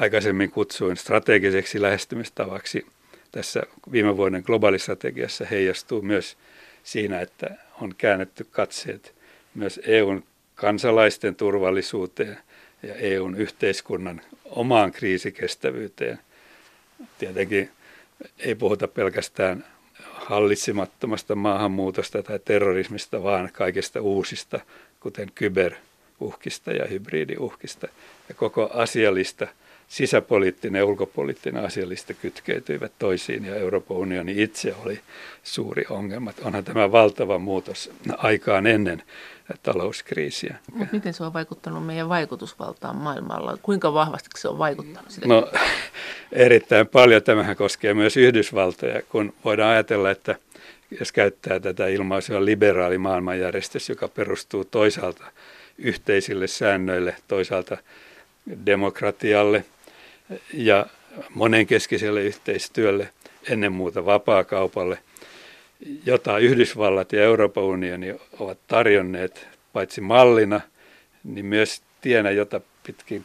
aikaisemmin 0.00 0.50
kutsuin 0.50 0.96
strategiseksi 0.96 1.82
lähestymistavaksi, 1.82 2.86
tässä 3.32 3.62
viime 3.92 4.16
vuoden 4.16 4.42
globaalistrategiassa 4.46 5.44
heijastuu 5.44 6.02
myös 6.02 6.36
siinä, 6.84 7.20
että 7.20 7.50
on 7.80 7.94
käännetty 7.98 8.46
katseet 8.50 9.14
myös 9.54 9.80
EUn 9.84 10.24
kansalaisten 10.54 11.34
turvallisuuteen 11.34 12.38
ja 12.82 12.94
EUn 12.94 13.36
yhteiskunnan 13.36 14.20
omaan 14.44 14.92
kriisikestävyyteen. 14.92 16.18
Tietenkin 17.18 17.70
ei 18.38 18.54
puhuta 18.54 18.88
pelkästään 18.88 19.64
hallitsemattomasta 20.02 21.34
maahanmuutosta 21.34 22.22
tai 22.22 22.38
terrorismista, 22.44 23.22
vaan 23.22 23.50
kaikista 23.52 24.00
uusista, 24.00 24.60
kuten 25.00 25.32
kyberuhkista 25.34 26.72
ja 26.72 26.86
hybridiuhkista. 26.86 27.88
Ja 28.28 28.34
koko 28.34 28.70
asialista 28.74 29.46
sisäpoliittinen 29.92 30.78
ja 30.78 30.86
ulkopoliittinen 30.86 31.64
asiallista 31.64 32.14
kytkeytyivät 32.14 32.92
toisiin 32.98 33.44
ja 33.44 33.54
Euroopan 33.54 33.96
unioni 33.96 34.42
itse 34.42 34.74
oli 34.84 35.00
suuri 35.42 35.84
ongelma. 35.90 36.32
Onhan 36.44 36.64
tämä 36.64 36.92
valtava 36.92 37.38
muutos 37.38 37.90
aikaan 38.16 38.66
ennen 38.66 39.02
talouskriisiä. 39.62 40.56
Mutta 40.72 40.94
miten 40.94 41.14
se 41.14 41.24
on 41.24 41.32
vaikuttanut 41.32 41.86
meidän 41.86 42.08
vaikutusvaltaan 42.08 42.96
maailmalla? 42.96 43.58
Kuinka 43.62 43.94
vahvasti 43.94 44.30
se 44.38 44.48
on 44.48 44.58
vaikuttanut? 44.58 45.10
Sitä? 45.10 45.28
No 45.28 45.48
erittäin 46.32 46.86
paljon. 46.86 47.22
Tämähän 47.22 47.56
koskee 47.56 47.94
myös 47.94 48.16
Yhdysvaltoja, 48.16 49.02
kun 49.02 49.34
voidaan 49.44 49.72
ajatella, 49.72 50.10
että 50.10 50.34
jos 51.00 51.12
käyttää 51.12 51.60
tätä 51.60 51.86
ilmaisua 51.86 52.44
liberaali 52.44 52.98
maailmanjärjestys, 52.98 53.88
joka 53.88 54.08
perustuu 54.08 54.64
toisaalta 54.64 55.24
yhteisille 55.78 56.46
säännöille, 56.46 57.16
toisaalta 57.28 57.76
demokratialle– 58.66 59.64
ja 60.54 60.86
monenkeskiselle 61.34 62.22
yhteistyölle, 62.22 63.08
ennen 63.50 63.72
muuta 63.72 64.04
vapaakaupalle, 64.04 64.98
jota 66.06 66.38
Yhdysvallat 66.38 67.12
ja 67.12 67.22
Euroopan 67.22 67.64
unioni 67.64 68.14
ovat 68.38 68.58
tarjonneet 68.66 69.46
paitsi 69.72 70.00
mallina, 70.00 70.60
niin 71.24 71.46
myös 71.46 71.82
tienä, 72.00 72.30
jota 72.30 72.60
pitkin 72.86 73.24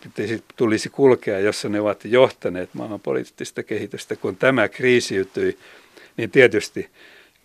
tulisi 0.56 0.90
kulkea, 0.90 1.40
jossa 1.40 1.70
ne 1.70 1.82
ovat 1.82 2.06
johtaneet 2.06 2.74
maailmanpoliittista 2.74 3.64
kehitystä. 3.64 4.16
Kun 4.16 4.36
tämä 4.36 4.70
kriisiytyi, 4.70 5.58
niin 6.18 6.32
tietysti 6.32 6.90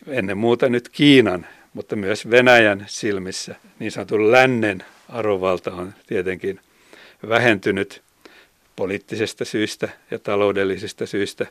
ennen 0.06 0.38
muuta 0.38 0.68
nyt 0.68 0.88
Kiinan, 0.88 1.46
mutta 1.74 1.96
myös 1.96 2.30
Venäjän 2.30 2.84
silmissä 2.88 3.54
niin 3.78 3.92
sanotun 3.92 4.32
lännen 4.32 4.84
arvovalta 5.08 5.72
on 5.72 5.94
tietenkin 6.06 6.60
vähentynyt 7.28 8.02
poliittisesta 8.76 9.44
syystä 9.44 9.88
ja 10.10 10.18
taloudellisista 10.18 11.06
syistä. 11.06 11.46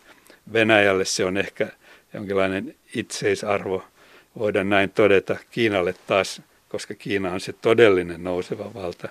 Venäjälle 0.54 1.06
se 1.06 1.26
on 1.26 1.38
ehkä 1.38 1.68
jonkinlainen 2.14 2.76
itseisarvo, 2.96 3.84
voidaan 4.40 4.70
näin 4.70 4.90
todeta. 4.90 5.36
Kiinalle 5.52 5.96
taas, 6.08 6.42
koska 6.70 6.94
Kiina 6.94 7.32
on 7.32 7.40
se 7.40 7.54
todellinen 7.54 8.24
nouseva 8.24 8.74
valta, 8.74 9.10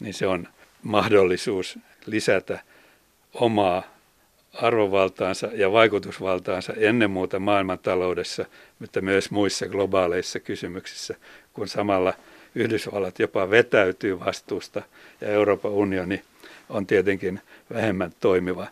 niin 0.00 0.14
se 0.14 0.26
on 0.26 0.48
mahdollisuus 0.82 1.78
lisätä 2.06 2.60
omaa 3.34 3.82
arvovaltaansa 4.54 5.48
ja 5.54 5.72
vaikutusvaltaansa 5.72 6.72
ennen 6.76 7.10
muuta 7.10 7.38
maailmantaloudessa, 7.38 8.44
mutta 8.78 9.00
myös 9.00 9.30
muissa 9.30 9.66
globaaleissa 9.66 10.40
kysymyksissä, 10.40 11.14
kun 11.52 11.68
samalla 11.68 12.14
Yhdysvallat 12.54 13.18
jopa 13.18 13.50
vetäytyy 13.50 14.20
vastuusta 14.20 14.82
ja 15.20 15.28
Euroopan 15.28 15.70
unioni 15.72 16.22
on 16.70 16.86
tietenkin 16.86 17.40
vähemmän 17.74 18.12
toimiva 18.20 18.66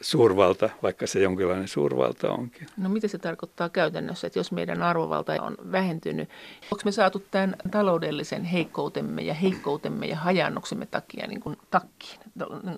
suurvalta, 0.00 0.70
vaikka 0.82 1.06
se 1.06 1.20
jonkinlainen 1.20 1.68
suurvalta 1.68 2.30
onkin. 2.30 2.66
No 2.76 2.88
mitä 2.88 3.08
se 3.08 3.18
tarkoittaa 3.18 3.68
käytännössä, 3.68 4.26
että 4.26 4.38
jos 4.38 4.52
meidän 4.52 4.82
arvovalta 4.82 5.42
on 5.42 5.56
vähentynyt, 5.72 6.28
onko 6.72 6.82
me 6.84 6.92
saatu 6.92 7.24
tämän 7.30 7.56
taloudellisen 7.70 8.44
heikkoutemme 8.44 9.22
ja 9.22 9.34
heikkoutemme 9.34 10.06
ja 10.06 10.16
hajannuksemme 10.16 10.86
takia 10.86 11.26
niin 11.26 11.40
kuin 11.40 11.56
takkiin 11.70 12.20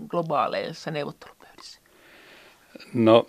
globaaleissa 0.08 0.90
neuvottelupöydissä? 0.90 1.80
No 2.94 3.26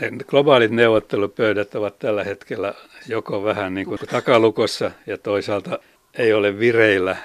ne 0.00 0.10
globaalit 0.26 0.70
neuvottelupöydät 0.70 1.74
ovat 1.74 1.98
tällä 1.98 2.24
hetkellä 2.24 2.74
joko 3.08 3.44
vähän 3.44 3.74
niin 3.74 3.86
kuin 3.86 3.98
takalukossa 4.10 4.90
ja 5.06 5.18
toisaalta 5.18 5.78
ei 6.14 6.32
ole 6.32 6.58
vireillä 6.58 7.16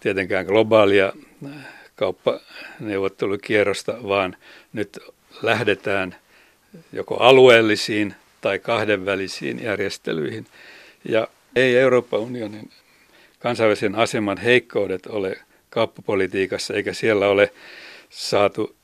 tietenkään 0.00 0.46
globaalia 0.46 1.12
kauppaneuvottelukierrosta, 1.96 3.94
vaan 4.08 4.36
nyt 4.72 4.98
lähdetään 5.42 6.16
joko 6.92 7.16
alueellisiin 7.16 8.14
tai 8.40 8.58
kahdenvälisiin 8.58 9.62
järjestelyihin. 9.62 10.46
Ja 11.04 11.28
ei 11.56 11.76
Euroopan 11.76 12.20
unionin 12.20 12.70
kansainvälisen 13.38 13.94
aseman 13.94 14.38
heikkoudet 14.38 15.06
ole 15.06 15.38
kauppapolitiikassa, 15.70 16.74
eikä 16.74 16.92
siellä 16.92 17.28
ole 17.28 17.52
saatu 18.10 18.76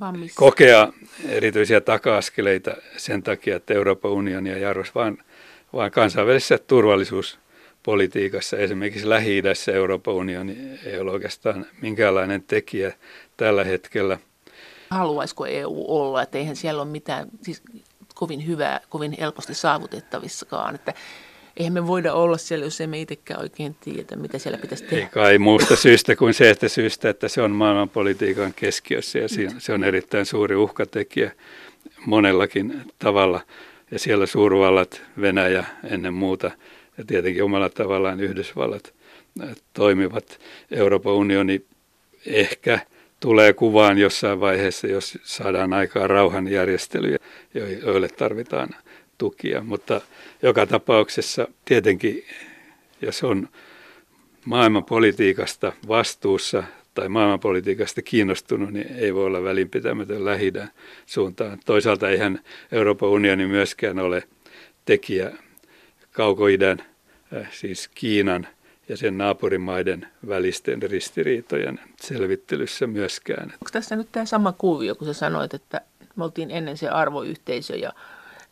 Vammis. 0.00 0.34
kokea 0.34 0.92
erityisiä 1.28 1.80
taka-askeleita 1.80 2.76
sen 2.96 3.22
takia, 3.22 3.56
että 3.56 3.74
Euroopan 3.74 4.10
unioni 4.10 4.50
ei 4.50 4.64
arvoisi, 4.64 4.92
vaan, 4.94 5.18
vaan 5.72 5.90
kansainvälisessä 5.90 6.58
turvallisuuspolitiikassa, 7.82 8.56
esimerkiksi 8.56 9.08
Lähi-idässä 9.08 9.72
Euroopan 9.72 10.14
unioni 10.14 10.56
ei 10.84 10.98
ole 11.00 11.10
oikeastaan 11.10 11.66
minkäänlainen 11.80 12.42
tekijä 12.42 12.92
tällä 13.36 13.64
hetkellä. 13.64 14.18
Haluaisiko 14.90 15.46
EU 15.46 15.84
olla, 15.88 16.22
että 16.22 16.38
eihän 16.38 16.56
siellä 16.56 16.82
ole 16.82 16.90
mitään 16.90 17.28
siis 17.42 17.62
kovin 18.14 18.46
hyvää, 18.46 18.80
kovin 18.88 19.16
helposti 19.20 19.54
saavutettavissakaan, 19.54 20.74
että 20.74 20.94
eihän 21.56 21.72
me 21.72 21.86
voida 21.86 22.14
olla 22.14 22.38
siellä, 22.38 22.64
jos 22.64 22.80
emme 22.80 23.00
itsekään 23.00 23.40
oikein 23.40 23.76
tiedä, 23.80 24.16
mitä 24.16 24.38
siellä 24.38 24.58
pitäisi 24.58 24.84
tehdä. 24.84 25.02
Ei 25.02 25.08
kai 25.10 25.38
muusta 25.38 25.76
syystä 25.76 26.16
kuin 26.16 26.34
se, 26.34 26.50
että 26.50 26.68
syystä, 26.68 27.10
että 27.10 27.28
se 27.28 27.42
on 27.42 27.50
maailmanpolitiikan 27.50 28.54
keskiössä 28.56 29.18
ja 29.18 29.28
se 29.58 29.72
on 29.72 29.84
erittäin 29.84 30.26
suuri 30.26 30.56
uhkatekijä 30.56 31.32
monellakin 32.06 32.82
tavalla. 32.98 33.40
Ja 33.90 33.98
siellä 33.98 34.26
suurvallat, 34.26 35.02
Venäjä 35.20 35.64
ennen 35.84 36.14
muuta 36.14 36.50
ja 37.00 37.04
tietenkin 37.06 37.44
omalla 37.44 37.68
tavallaan 37.68 38.20
Yhdysvallat 38.20 38.94
toimivat. 39.72 40.40
Euroopan 40.70 41.12
unioni 41.12 41.64
ehkä 42.26 42.78
tulee 43.20 43.52
kuvaan 43.52 43.98
jossain 43.98 44.40
vaiheessa, 44.40 44.86
jos 44.86 45.18
saadaan 45.22 45.72
aikaa 45.72 46.06
rauhanjärjestelyjä, 46.06 47.18
joille 47.82 48.08
tarvitaan 48.08 48.68
tukia, 49.18 49.62
mutta 49.62 50.00
joka 50.42 50.66
tapauksessa 50.66 51.48
tietenkin, 51.64 52.24
jos 53.02 53.24
on 53.24 53.48
maailmanpolitiikasta 54.44 55.72
vastuussa 55.88 56.64
tai 56.94 57.08
maailmanpolitiikasta 57.08 58.02
kiinnostunut, 58.02 58.70
niin 58.70 58.96
ei 58.96 59.14
voi 59.14 59.26
olla 59.26 59.42
välinpitämätön 59.42 60.24
lähidän 60.24 60.70
suuntaan. 61.06 61.58
Toisaalta 61.64 62.10
eihän 62.10 62.40
Euroopan 62.72 63.08
unioni 63.08 63.46
myöskään 63.46 63.98
ole 63.98 64.22
tekijä 64.84 65.32
kaukoidän, 66.20 66.78
äh, 67.36 67.48
siis 67.52 67.88
Kiinan 67.94 68.46
ja 68.88 68.96
sen 68.96 69.18
naapurimaiden 69.18 70.06
välisten 70.28 70.82
ristiriitojen 70.82 71.80
selvittelyssä 72.00 72.86
myöskään. 72.86 73.44
Onko 73.44 73.68
tässä 73.72 73.96
nyt 73.96 74.08
tämä 74.12 74.26
sama 74.26 74.52
kuvio, 74.52 74.94
kun 74.94 75.06
sä 75.06 75.12
sanoit, 75.12 75.54
että 75.54 75.80
me 76.16 76.24
oltiin 76.24 76.50
ennen 76.50 76.76
se 76.76 76.88
arvoyhteisö 76.88 77.76
ja 77.76 77.92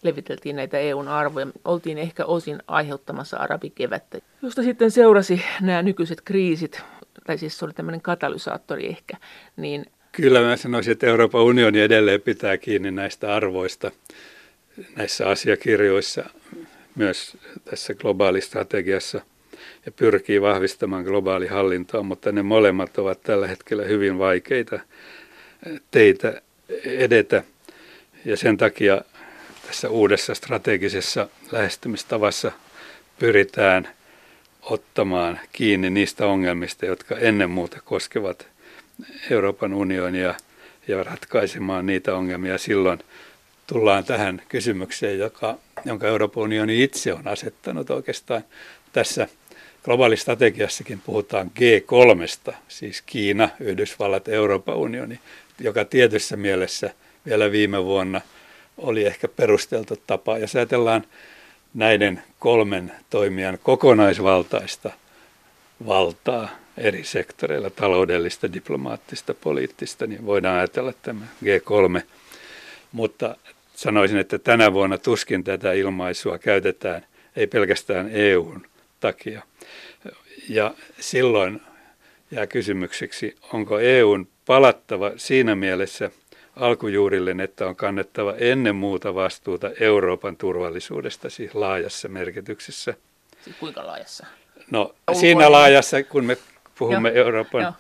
leviteltiin 0.03 0.57
näitä 0.57 0.79
EUn 0.79 1.09
arvoja. 1.09 1.47
Oltiin 1.65 1.99
ehkä 1.99 2.25
osin 2.25 2.63
aiheuttamassa 2.67 3.37
arabikevättä, 3.37 4.19
josta 4.43 4.63
sitten 4.63 4.91
seurasi 4.91 5.43
nämä 5.61 5.83
nykyiset 5.83 6.21
kriisit, 6.21 6.83
tai 7.27 7.39
siis 7.39 7.59
se 7.59 7.65
oli 7.65 7.73
tämmöinen 7.73 8.01
katalysaattori 8.01 8.87
ehkä, 8.87 9.17
niin 9.57 9.87
Kyllä 10.13 10.41
mä 10.41 10.57
sanoisin, 10.57 10.93
että 10.93 11.07
Euroopan 11.07 11.43
unioni 11.43 11.81
edelleen 11.81 12.21
pitää 12.21 12.59
kiinni 12.59 12.91
näistä 12.91 13.35
arvoista 13.35 13.91
näissä 14.97 15.29
asiakirjoissa, 15.29 16.25
myös 16.99 17.37
tässä 17.65 17.95
globaalistrategiassa 17.95 19.21
ja 19.87 19.93
pyrkii 19.93 20.43
vahvistamaan 20.43 21.05
globaalihallintoa, 21.05 22.03
mutta 22.03 22.33
ne 22.33 22.43
molemmat 22.43 22.99
ovat 22.99 23.23
tällä 23.23 23.47
hetkellä 23.47 23.85
hyvin 23.85 24.19
vaikeita 24.19 24.81
teitä 25.91 26.43
edetä. 26.85 27.43
Ja 28.25 28.37
sen 28.37 28.57
takia 28.57 29.03
tässä 29.67 29.89
uudessa 29.89 30.35
strategisessa 30.35 31.29
lähestymistavassa 31.53 32.53
pyritään 33.19 33.89
ottamaan 34.63 35.41
kiinni 35.53 35.91
niistä 35.91 36.27
ongelmista, 36.27 36.87
jotka 36.87 37.17
ennen 37.17 37.51
muuta 37.51 37.81
koskevat 37.85 38.47
Euroopan 39.31 39.73
unionia 39.73 40.35
ja 40.89 41.03
ratkaisemaan 41.05 41.87
niitä 41.87 42.15
ongelmia. 42.15 42.59
Silloin 42.59 42.99
tullaan 43.69 44.05
tähän 44.05 44.43
kysymykseen, 44.49 45.19
joka, 45.19 45.59
jonka 45.85 46.09
Euroopan 46.09 46.43
unioni 46.43 46.83
itse 46.83 47.13
on 47.13 47.29
asettanut 47.29 47.91
oikeastaan 47.91 48.45
tässä 48.93 49.29
globaalistrategiassakin 49.85 51.01
puhutaan 51.07 51.51
G3, 51.59 52.53
siis 52.69 53.03
Kiina, 53.03 53.49
Yhdysvallat, 53.61 54.29
Euroopan 54.29 54.77
unioni, 54.77 55.21
joka 55.61 55.85
tietyssä 55.85 56.37
mielessä 56.37 56.91
vielä 57.27 57.53
viime 57.53 57.85
vuonna– 57.85 58.21
oli 58.79 59.07
ehkä 59.07 59.29
perusteltu 59.29 59.97
tapa. 60.07 60.39
Jos 60.39 60.57
ajatellaan 60.57 61.05
näiden 61.75 62.23
kolmen 62.39 62.93
toimijan 63.11 63.59
kokonaisvaltaista 63.63 64.91
valtaa 65.87 66.49
eri 66.77 67.05
sektoreilla, 67.05 67.71
taloudellista, 67.71 68.53
diplomaattista, 68.53 69.35
poliittista, 69.35 70.07
niin 70.07 70.27
voidaan 70.27 70.59
ajatella 70.59 70.93
tämä 71.03 71.27
G3. 71.45 72.03
Mutta 72.93 73.37
sanoisin, 73.79 74.19
että 74.19 74.39
tänä 74.39 74.73
vuonna 74.73 74.99
tuskin 74.99 75.45
tätä 75.45 75.73
ilmaisua 75.73 76.39
käytetään, 76.39 77.07
ei 77.37 77.47
pelkästään 77.47 78.11
EUn 78.13 78.67
takia. 79.01 79.43
Ja 80.49 80.75
silloin 81.01 81.61
jää 82.31 82.47
kysymykseksi, 82.47 83.37
onko 83.53 83.79
EUn 83.79 84.29
palattava 84.47 85.13
siinä 85.17 85.55
mielessä– 85.55 86.11
alkujuurille, 86.59 87.35
että 87.45 87.67
on 87.67 87.77
kannettava 87.77 88.35
ennen 88.39 88.77
muuta 88.77 89.15
vastuuta 89.15 89.71
Euroopan 89.81 90.37
turvallisuudesta, 90.37 91.31
siis 91.31 91.55
laajassa 91.55 92.09
merkityksessä. 92.09 92.95
Siis 93.45 93.57
kuinka 93.61 93.87
laajassa? 93.87 94.27
No 94.71 94.95
siinä 95.13 95.53
laajassa, 95.53 96.03
kun 96.03 96.25
me 96.25 96.37
puhumme 96.79 97.09
Joo. 97.09 97.19
Euroopan 97.19 97.63
Joo. 97.63 97.73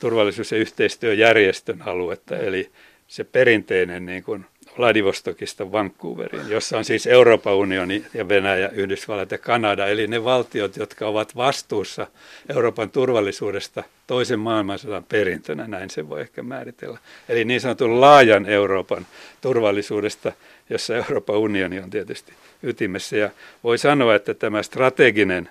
turvallisuus- 0.00 0.52
ja 0.52 0.58
yhteistyöjärjestön 0.58 1.82
aluetta, 1.82 2.36
eli 2.36 2.70
se 3.08 3.24
perinteinen 3.24 4.06
niin 4.06 4.22
kuin 4.22 4.46
Vladivostokista 4.78 5.72
Vancouveriin, 5.72 6.48
jossa 6.50 6.78
on 6.78 6.84
siis 6.84 7.06
Euroopan 7.06 7.54
unioni 7.54 8.04
ja 8.14 8.28
Venäjä, 8.28 8.68
Yhdysvallat 8.68 9.30
ja 9.30 9.38
Kanada, 9.38 9.86
eli 9.86 10.06
ne 10.06 10.24
valtiot, 10.24 10.76
jotka 10.76 11.06
ovat 11.06 11.36
vastuussa 11.36 12.06
Euroopan 12.54 12.90
turvallisuudesta 12.90 13.84
toisen 14.06 14.38
maailmansodan 14.38 15.04
perintönä, 15.04 15.66
näin 15.66 15.90
se 15.90 16.08
voi 16.08 16.20
ehkä 16.20 16.42
määritellä. 16.42 16.98
Eli 17.28 17.44
niin 17.44 17.60
sanotun 17.60 18.00
laajan 18.00 18.46
Euroopan 18.46 19.06
turvallisuudesta, 19.40 20.32
jossa 20.70 20.96
Euroopan 20.96 21.36
unioni 21.36 21.80
on 21.80 21.90
tietysti 21.90 22.32
ytimessä. 22.62 23.16
Ja 23.16 23.30
voi 23.64 23.78
sanoa, 23.78 24.14
että 24.14 24.34
tämä 24.34 24.62
strateginen 24.62 25.48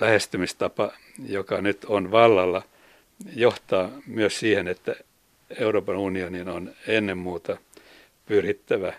lähestymistapa, 0.00 0.92
joka 1.28 1.60
nyt 1.60 1.84
on 1.84 2.10
vallalla, 2.10 2.62
johtaa 3.36 3.90
myös 4.06 4.38
siihen, 4.38 4.68
että 4.68 4.94
Euroopan 5.58 5.96
unionin 5.96 6.48
on 6.48 6.70
ennen 6.86 7.18
muuta– 7.18 7.56
pyrittävä 8.32 8.92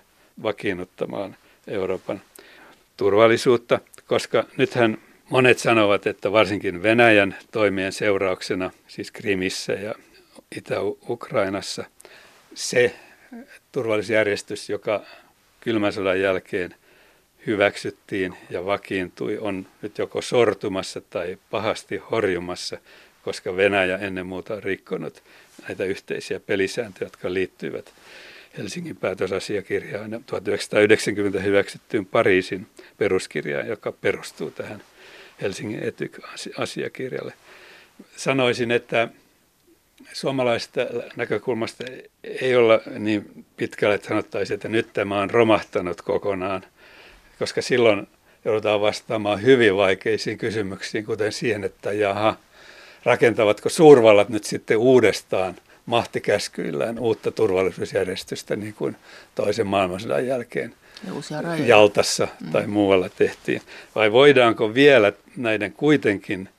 vakiinnuttamaan 0.43 1.35
Euroopan 1.67 2.21
turvallisuutta, 2.97 3.79
koska 4.07 4.45
nythän 4.57 4.97
monet 5.29 5.59
sanovat, 5.59 6.07
että 6.07 6.31
varsinkin 6.31 6.83
Venäjän 6.83 7.35
toimien 7.51 7.91
seurauksena, 7.91 8.71
siis 8.87 9.11
Krimissä 9.11 9.73
ja 9.73 9.95
Itä-Ukrainassa, 10.57 11.85
se 12.53 12.95
turvallisuusjärjestys, 13.71 14.69
joka 14.69 15.03
kylmän 15.61 15.93
sodan 15.93 16.21
jälkeen 16.21 16.75
hyväksyttiin 17.47 18.35
ja 18.49 18.65
vakiintui, 18.65 19.37
on 19.37 19.67
nyt 19.81 19.97
joko 19.97 20.21
sortumassa 20.21 21.01
tai 21.01 21.37
pahasti 21.49 21.97
horjumassa, 21.97 22.77
koska 23.23 23.55
Venäjä 23.55 23.97
ennen 23.97 24.25
muuta 24.25 24.53
on 24.53 24.63
rikkonut 24.63 25.23
näitä 25.67 25.83
yhteisiä 25.83 26.39
pelisääntöjä, 26.39 27.05
jotka 27.05 27.33
liittyvät 27.33 27.93
Helsingin 28.57 28.95
päätösasiakirjaan 28.95 30.23
1990 30.25 31.39
hyväksyttyyn 31.39 32.05
Pariisin 32.05 32.67
peruskirjaan, 32.97 33.67
joka 33.67 33.91
perustuu 33.91 34.51
tähän 34.51 34.83
Helsingin 35.41 35.83
etyk-asiakirjalle. 35.83 37.33
Sanoisin, 38.15 38.71
että 38.71 39.07
suomalaisesta 40.13 40.81
näkökulmasta 41.15 41.83
ei 42.23 42.55
olla 42.55 42.81
niin 42.99 43.45
pitkälle, 43.57 43.95
että 43.95 44.07
sanottaisiin, 44.07 44.55
että 44.55 44.67
nyt 44.67 44.93
tämä 44.93 45.21
on 45.21 45.29
romahtanut 45.29 46.01
kokonaan, 46.01 46.65
koska 47.39 47.61
silloin 47.61 48.07
joudutaan 48.45 48.81
vastaamaan 48.81 49.41
hyvin 49.41 49.75
vaikeisiin 49.75 50.37
kysymyksiin, 50.37 51.05
kuten 51.05 51.31
siihen, 51.31 51.63
että 51.63 51.91
jaha, 51.93 52.35
rakentavatko 53.03 53.69
suurvallat 53.69 54.29
nyt 54.29 54.43
sitten 54.43 54.77
uudestaan 54.77 55.55
mahtikäskyillään 55.85 56.99
uutta 56.99 57.31
turvallisuusjärjestystä 57.31 58.55
niin 58.55 58.73
kuin 58.73 58.95
toisen 59.35 59.67
maailmansodan 59.67 60.27
jälkeen 60.27 60.73
Jaltassa 61.67 62.27
mm. 62.41 62.51
tai 62.51 62.67
muualla 62.67 63.09
tehtiin. 63.09 63.61
Vai 63.95 64.11
voidaanko 64.11 64.73
vielä 64.73 65.13
näiden 65.37 65.73
kuitenkin 65.73 66.49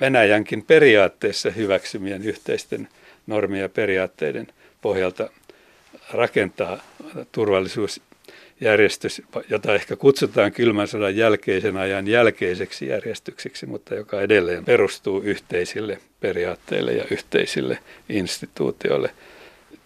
Venäjänkin 0.00 0.62
periaatteessa 0.62 1.50
hyväksymien 1.50 2.22
yhteisten 2.22 2.88
normien 3.26 3.62
ja 3.62 3.68
periaatteiden 3.68 4.46
pohjalta 4.80 5.30
rakentaa 6.12 6.78
turvallisuusjärjestys, 8.58 9.22
jota 9.48 9.74
ehkä 9.74 9.96
kutsutaan 9.96 10.52
kylmän 10.52 10.88
sodan 10.88 11.16
jälkeisen 11.16 11.76
ajan 11.76 12.08
jälkeiseksi 12.08 12.86
järjestykseksi, 12.86 13.66
mutta 13.66 13.94
joka 13.94 14.20
edelleen 14.20 14.64
perustuu 14.64 15.20
yhteisille 15.20 15.98
periaatteille 16.20 16.92
ja 16.92 17.04
yhteisille 17.10 17.78
instituutioille. 18.08 19.14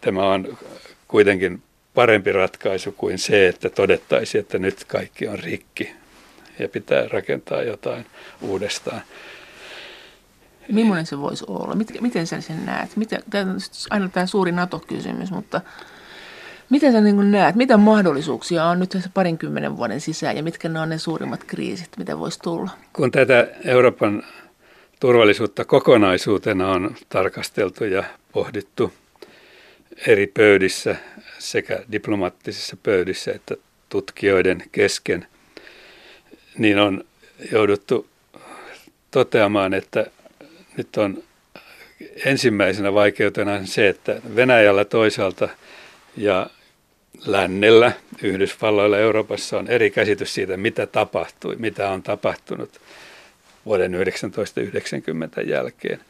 Tämä 0.01 0.23
on 0.23 0.59
kuitenkin 1.09 1.63
parempi 1.95 2.33
ratkaisu 2.33 2.93
kuin 2.93 3.19
se, 3.19 3.49
että 3.49 3.71
todettaisiin, 3.71 4.41
että 4.41 4.59
nyt 4.59 4.85
kaikki 4.85 5.29
on 5.29 5.39
rikki 5.39 5.93
ja 6.59 6.69
pitää 6.69 7.09
rakentaa 7.09 7.63
jotain 7.63 8.07
uudestaan. 8.41 9.03
Millainen 10.73 11.07
se 11.07 11.19
voisi 11.19 11.45
olla? 11.49 11.75
Miten 12.01 12.27
sä 12.27 12.41
sen 12.41 12.67
näet? 12.67 12.97
Miten, 12.97 13.23
tämä 13.31 13.51
on 13.51 13.61
aina 13.91 14.09
tämä 14.09 14.27
suuri 14.27 14.53
NATO-kysymys, 14.53 15.31
mutta 15.31 15.61
miten 16.71 16.93
sä 16.93 17.01
niin 17.01 17.31
näet, 17.31 17.57
mitä 17.57 17.77
mahdollisuuksia 17.77 18.65
on 18.65 18.79
nyt 18.79 18.91
tässä 18.91 19.11
parinkymmenen 19.15 19.77
vuoden 19.77 20.01
sisään 20.01 20.37
ja 20.37 20.43
mitkä 20.43 20.69
ne 20.69 20.81
on 20.81 20.89
ne 20.89 20.99
suurimmat 20.99 21.45
kriisit, 21.45 21.89
mitä 21.99 22.19
voisi 22.19 22.39
tulla? 22.43 22.71
Kun 22.93 23.11
tätä 23.11 23.49
Euroopan 23.65 24.23
turvallisuutta 25.01 25.65
kokonaisuutena 25.65 26.69
on 26.69 26.95
tarkasteltu 27.09 27.85
ja 27.85 28.05
pohdittu 28.33 28.93
eri 30.07 30.27
pöydissä, 30.27 30.97
sekä 31.39 31.79
diplomaattisissa 31.93 32.77
pöydissä 32.83 33.33
että 33.33 33.55
tutkijoiden 33.89 34.63
kesken, 34.73 35.27
niin 36.59 36.79
on 36.79 37.05
jouduttu 37.53 38.09
toteamaan, 39.11 39.75
että 39.75 40.07
nyt 40.77 40.97
on 40.97 41.23
ensimmäisenä 42.25 42.95
vaikeutena 42.95 43.67
se, 43.67 43.89
että 43.89 44.21
Venäjällä 44.37 44.85
toisaalta 44.85 45.49
ja 46.17 46.51
lännellä, 47.27 47.93
Yhdysvalloilla 48.23 48.99
Euroopassa 48.99 49.59
on 49.59 49.69
eri 49.69 49.91
käsitys 49.91 50.35
siitä, 50.35 50.57
mitä 50.57 50.87
tapahtui, 50.87 51.57
mitä 51.59 51.91
on 51.91 52.03
tapahtunut 52.03 52.81
vuoden 53.67 53.93
1990 53.93 55.41
jälkeen. 55.41 56.01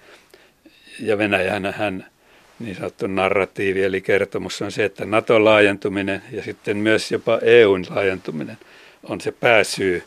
Ja 1.00 1.18
Venäjänä 1.18 1.72
hän 1.72 2.06
niin 2.58 2.76
sanottu 2.76 3.06
narratiivi 3.06 3.82
eli 3.82 4.00
kertomus 4.00 4.62
on 4.62 4.72
se, 4.72 4.84
että 4.84 5.04
Naton 5.04 5.44
laajentuminen 5.44 6.22
ja 6.32 6.42
sitten 6.42 6.76
myös 6.76 7.12
jopa 7.12 7.38
EUn 7.42 7.86
laajentuminen 7.90 8.58
on 9.02 9.20
se 9.20 9.32
pääsyy 9.32 10.02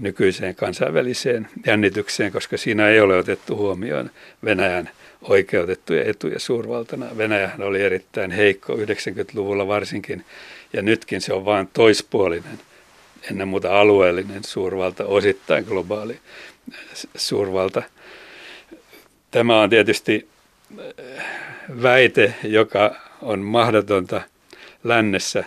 nykyiseen 0.00 0.54
kansainväliseen 0.54 1.48
jännitykseen, 1.66 2.32
koska 2.32 2.56
siinä 2.56 2.88
ei 2.88 3.00
ole 3.00 3.16
otettu 3.16 3.56
huomioon 3.56 4.10
Venäjän 4.44 4.90
oikeutettuja 5.22 6.04
etuja 6.04 6.38
suurvaltana. 6.38 7.06
Venäjähän 7.16 7.62
oli 7.62 7.82
erittäin 7.82 8.30
heikko 8.30 8.74
90-luvulla 8.74 9.66
varsinkin, 9.66 10.24
ja 10.72 10.82
nytkin 10.82 11.20
se 11.20 11.32
on 11.32 11.44
vain 11.44 11.68
toispuolinen, 11.72 12.58
ennen 13.30 13.48
muuta 13.48 13.80
alueellinen 13.80 14.44
suurvalta, 14.44 15.04
osittain 15.04 15.64
globaali 15.64 16.18
suurvalta. 17.16 17.82
Tämä 19.30 19.60
on 19.60 19.70
tietysti 19.70 20.28
väite, 21.82 22.34
joka 22.42 22.96
on 23.22 23.40
mahdotonta 23.40 24.20
lännessä 24.84 25.44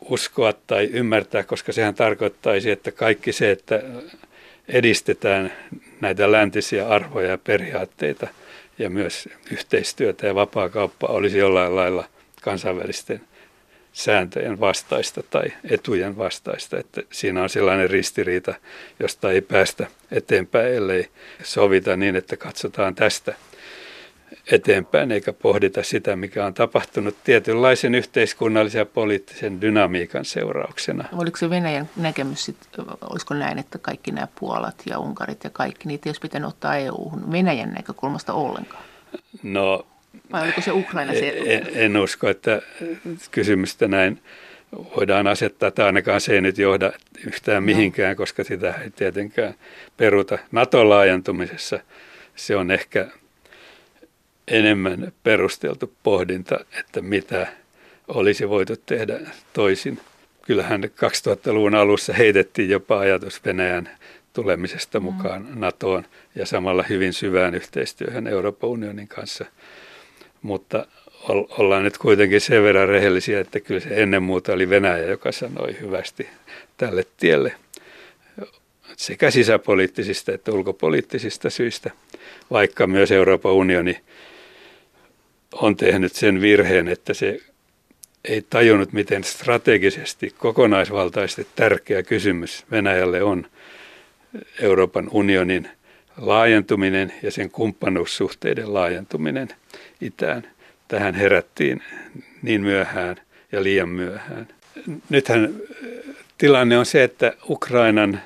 uskoa 0.00 0.52
tai 0.66 0.84
ymmärtää, 0.84 1.42
koska 1.42 1.72
sehän 1.72 1.94
tarkoittaisi, 1.94 2.70
että 2.70 2.92
kaikki 2.92 3.32
se, 3.32 3.50
että 3.50 3.82
edistetään 4.68 5.52
näitä 6.00 6.32
läntisiä 6.32 6.88
arvoja 6.88 7.30
ja 7.30 7.38
periaatteita 7.38 8.28
ja 8.78 8.90
myös 8.90 9.28
yhteistyötä 9.52 10.26
ja 10.26 10.34
vapaakauppa 10.34 11.06
olisi 11.06 11.38
jollain 11.38 11.76
lailla 11.76 12.04
kansainvälisten 12.42 13.20
sääntöjen 13.92 14.60
vastaista 14.60 15.22
tai 15.22 15.52
etujen 15.70 16.16
vastaista. 16.16 16.78
Että 16.78 17.02
siinä 17.12 17.42
on 17.42 17.48
sellainen 17.48 17.90
ristiriita, 17.90 18.54
josta 19.00 19.32
ei 19.32 19.40
päästä 19.40 19.86
eteenpäin, 20.10 20.74
ellei 20.74 21.08
sovita 21.42 21.96
niin, 21.96 22.16
että 22.16 22.36
katsotaan 22.36 22.94
tästä– 22.94 23.34
eteenpäin 24.52 25.12
eikä 25.12 25.32
pohdita 25.32 25.82
sitä, 25.82 26.16
mikä 26.16 26.46
on 26.46 26.54
tapahtunut 26.54 27.16
tietynlaisen 27.24 27.94
yhteiskunnallisen 27.94 28.78
ja 28.78 28.86
poliittisen 28.86 29.60
dynamiikan 29.60 30.24
seurauksena. 30.24 31.04
Oliko 31.12 31.36
se 31.36 31.50
Venäjän 31.50 31.88
näkemys, 31.96 32.44
sit, 32.44 32.56
olisiko 33.10 33.34
näin, 33.34 33.58
että 33.58 33.78
kaikki 33.78 34.10
nämä 34.10 34.28
Puolat 34.40 34.82
ja 34.86 34.98
Unkarit 34.98 35.44
ja 35.44 35.50
kaikki, 35.50 35.88
niitä 35.88 36.08
ei 36.08 36.10
olisi 36.10 36.20
pitänyt 36.20 36.48
ottaa 36.48 36.76
EU-hun 36.76 37.32
Venäjän 37.32 37.70
näkökulmasta 37.70 38.32
ollenkaan? 38.32 38.84
No, 39.42 39.86
Vai 40.32 40.42
oliko 40.42 40.60
se 40.60 40.72
Ukraina 40.72 41.12
se? 41.12 41.42
En, 41.46 41.66
en 41.72 41.96
usko, 41.96 42.28
että 42.28 42.62
kysymystä 43.30 43.88
näin 43.88 44.22
voidaan 44.96 45.26
asettaa, 45.26 45.66
että 45.66 45.86
ainakaan 45.86 46.20
se 46.20 46.34
ei 46.34 46.40
nyt 46.40 46.58
johda 46.58 46.92
yhtään 47.26 47.62
no. 47.62 47.66
mihinkään, 47.66 48.16
koska 48.16 48.44
sitä 48.44 48.74
ei 48.84 48.90
tietenkään 48.90 49.54
peruta. 49.96 50.38
NATO-laajentumisessa 50.52 51.80
se 52.36 52.56
on 52.56 52.70
ehkä 52.70 53.08
enemmän 54.50 55.12
perusteltu 55.22 55.92
pohdinta, 56.02 56.60
että 56.78 57.00
mitä 57.02 57.46
olisi 58.08 58.48
voitu 58.48 58.76
tehdä 58.86 59.20
toisin. 59.52 60.00
Kyllähän 60.46 60.84
2000-luvun 60.84 61.74
alussa 61.74 62.12
heitettiin 62.12 62.70
jopa 62.70 62.98
ajatus 62.98 63.44
Venäjän 63.44 63.90
tulemisesta 64.32 65.00
mukaan 65.00 65.42
mm. 65.42 65.60
NATOon 65.60 66.04
ja 66.34 66.46
samalla 66.46 66.84
hyvin 66.88 67.12
syvään 67.12 67.54
yhteistyöhön 67.54 68.26
Euroopan 68.26 68.70
unionin 68.70 69.08
kanssa. 69.08 69.44
Mutta 70.42 70.86
ollaan 71.58 71.84
nyt 71.84 71.98
kuitenkin 71.98 72.40
sen 72.40 72.62
verran 72.62 72.88
rehellisiä, 72.88 73.40
että 73.40 73.60
kyllä 73.60 73.80
se 73.80 74.02
ennen 74.02 74.22
muuta 74.22 74.52
oli 74.52 74.70
Venäjä, 74.70 75.04
joka 75.04 75.32
sanoi 75.32 75.76
hyvästi 75.80 76.28
tälle 76.76 77.06
tielle 77.16 77.54
sekä 78.98 79.30
sisäpoliittisista 79.30 80.32
että 80.32 80.52
ulkopoliittisista 80.52 81.50
syistä, 81.50 81.90
vaikka 82.50 82.86
myös 82.86 83.12
Euroopan 83.12 83.52
unioni 83.52 84.00
on 85.52 85.76
tehnyt 85.76 86.12
sen 86.12 86.40
virheen, 86.40 86.88
että 86.88 87.14
se 87.14 87.40
ei 88.24 88.44
tajunnut, 88.50 88.92
miten 88.92 89.24
strategisesti, 89.24 90.34
kokonaisvaltaisesti 90.38 91.46
tärkeä 91.56 92.02
kysymys 92.02 92.64
Venäjälle 92.70 93.22
on 93.22 93.46
Euroopan 94.60 95.08
unionin 95.12 95.68
laajentuminen 96.16 97.12
ja 97.22 97.30
sen 97.30 97.50
kumppanuussuhteiden 97.50 98.74
laajentuminen 98.74 99.48
itään. 100.00 100.50
Tähän 100.88 101.14
herättiin 101.14 101.82
niin 102.42 102.60
myöhään 102.60 103.16
ja 103.52 103.62
liian 103.62 103.88
myöhään. 103.88 104.48
Nythän 105.08 105.54
tilanne 106.38 106.78
on 106.78 106.86
se, 106.86 107.04
että 107.04 107.32
Ukrainan 107.48 108.20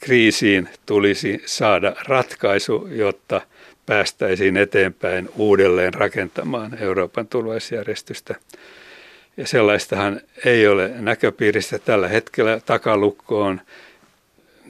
kriisiin 0.00 0.68
tulisi 0.86 1.42
saada 1.46 1.96
ratkaisu, 2.08 2.88
jotta– 2.92 3.40
päästäisiin 3.88 4.56
eteenpäin 4.56 5.28
uudelleen 5.36 5.94
rakentamaan 5.94 6.78
Euroopan 6.80 7.26
turvallisuusjärjestystä. 7.26 8.34
Ja 9.36 9.46
sellaistahan 9.46 10.20
ei 10.44 10.66
ole 10.66 10.88
näköpiirissä 10.88 11.78
tällä 11.78 12.08
hetkellä 12.08 12.60
takalukkoon 12.66 13.60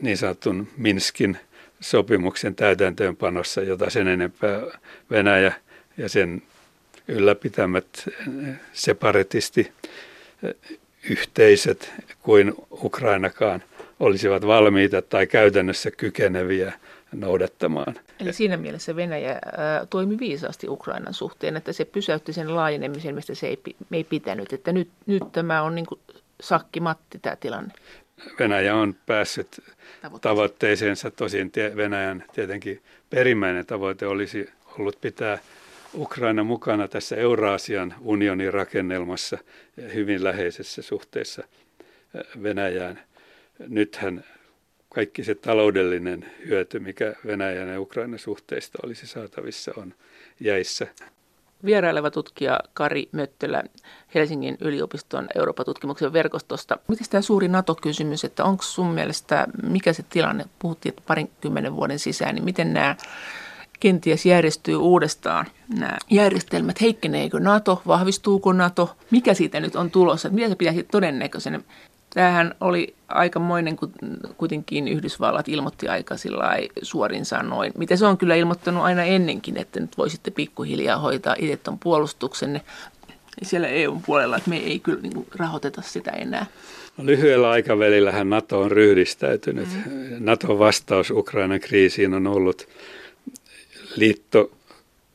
niin 0.02 0.16
sanotun 0.16 0.68
Minskin 0.76 1.38
sopimuksen 1.80 2.54
täytäntöönpanossa, 2.54 3.60
jota 3.60 3.90
sen 3.90 4.08
enempää 4.08 4.60
Venäjä 5.10 5.52
ja 5.96 6.08
sen 6.08 6.42
ylläpitämät 7.08 8.08
separatisti 8.72 9.72
yhteisöt 11.10 11.92
kuin 12.22 12.54
Ukrainakaan 12.70 13.62
olisivat 14.00 14.46
valmiita 14.46 15.02
tai 15.02 15.26
käytännössä 15.26 15.90
kykeneviä 15.90 16.72
noudattamaan. 17.12 17.94
Eli 18.20 18.32
siinä 18.32 18.56
mielessä 18.56 18.96
Venäjä 18.96 19.30
ää, 19.30 19.86
toimi 19.86 20.18
viisaasti 20.18 20.68
Ukrainan 20.68 21.14
suhteen, 21.14 21.56
että 21.56 21.72
se 21.72 21.84
pysäytti 21.84 22.32
sen 22.32 22.54
laajenemisen, 22.54 23.14
mistä 23.14 23.34
se 23.34 23.46
ei, 23.46 23.58
ei 23.92 24.04
pitänyt. 24.04 24.52
Että 24.52 24.72
nyt, 24.72 24.88
nyt 25.06 25.22
tämä 25.32 25.62
on 25.62 25.74
niin 25.74 25.86
kuin 25.86 26.00
sakki-matti 26.40 27.18
tämä 27.18 27.36
tilanne. 27.36 27.74
Venäjä 28.38 28.74
on 28.74 28.96
päässyt 29.06 29.60
tavoitteeseensa. 30.20 31.10
Tosin 31.10 31.52
Venäjän 31.76 32.24
tietenkin 32.32 32.82
perimmäinen 33.10 33.66
tavoite 33.66 34.06
olisi 34.06 34.50
ollut 34.78 35.00
pitää 35.00 35.38
Ukraina 35.94 36.44
mukana 36.44 36.88
tässä 36.88 37.16
Euraasian 37.16 37.94
unionin 38.00 38.54
rakennelmassa 38.54 39.38
hyvin 39.94 40.24
läheisessä 40.24 40.82
suhteessa 40.82 41.42
Venäjään. 42.42 43.00
Nythän 43.68 44.24
kaikki 44.98 45.24
se 45.24 45.34
taloudellinen 45.34 46.26
hyöty, 46.46 46.78
mikä 46.78 47.14
Venäjän 47.26 47.68
ja 47.68 47.80
Ukrainan 47.80 48.18
suhteista 48.18 48.78
olisi 48.84 49.06
saatavissa, 49.06 49.72
on 49.76 49.94
jäissä. 50.40 50.86
Vieraileva 51.64 52.10
tutkija 52.10 52.60
Kari 52.74 53.08
Möttölä 53.12 53.62
Helsingin 54.14 54.56
yliopiston 54.60 55.28
Euroopan 55.34 55.66
tutkimuksen 55.66 56.12
verkostosta. 56.12 56.78
Miten 56.88 57.06
tämä 57.10 57.22
suuri 57.22 57.48
NATO-kysymys, 57.48 58.24
että 58.24 58.44
onko 58.44 58.62
sun 58.62 58.86
mielestä, 58.86 59.46
mikä 59.62 59.92
se 59.92 60.04
tilanne, 60.10 60.44
puhuttiin, 60.58 60.90
että 60.90 61.02
parin 61.06 61.30
kymmenen 61.40 61.76
vuoden 61.76 61.98
sisään, 61.98 62.34
niin 62.34 62.44
miten 62.44 62.74
nämä 62.74 62.96
kenties 63.80 64.26
järjestyy 64.26 64.76
uudestaan 64.76 65.46
nämä 65.78 65.98
järjestelmät. 66.10 66.80
Heikkeneekö 66.80 67.40
NATO, 67.40 67.82
vahvistuuko 67.86 68.52
NATO, 68.52 68.96
mikä 69.10 69.34
siitä 69.34 69.60
nyt 69.60 69.76
on 69.76 69.90
tulossa, 69.90 70.28
mitä 70.28 70.48
se 70.48 70.54
pitäisi 70.54 70.82
todennäköisenä. 70.82 71.60
Tämähän 72.18 72.54
oli 72.60 72.94
aikamoinen, 73.08 73.76
kun 73.76 73.92
kuitenkin 74.36 74.88
Yhdysvallat 74.88 75.48
ilmoitti 75.48 75.88
aika 75.88 76.14
suorin 76.82 77.24
sanoin. 77.24 77.72
Mitä 77.78 77.96
se 77.96 78.06
on 78.06 78.18
kyllä 78.18 78.34
ilmoittanut 78.34 78.82
aina 78.82 79.02
ennenkin, 79.02 79.56
että 79.56 79.80
nyt 79.80 79.98
voisitte 79.98 80.30
pikkuhiljaa 80.30 80.98
hoitaa 80.98 81.36
itse 81.38 81.56
tuon 81.56 81.78
puolustuksenne 81.78 82.60
siellä 83.42 83.68
EUn 83.68 84.02
puolella, 84.02 84.36
että 84.36 84.50
me 84.50 84.56
ei 84.56 84.78
kyllä 84.78 85.00
niin 85.00 85.26
rahoiteta 85.36 85.82
sitä 85.82 86.10
enää. 86.10 86.46
No, 86.96 87.06
lyhyellä 87.06 87.50
aikavälillähän 87.50 88.30
NATO 88.30 88.60
on 88.60 88.70
ryhdistäytynyt. 88.70 89.68
Mm. 89.68 89.92
NATOn 90.18 90.58
vastaus 90.58 91.10
Ukrainan 91.10 91.60
kriisiin 91.60 92.14
on 92.14 92.26
ollut 92.26 92.68
liitto 93.96 94.50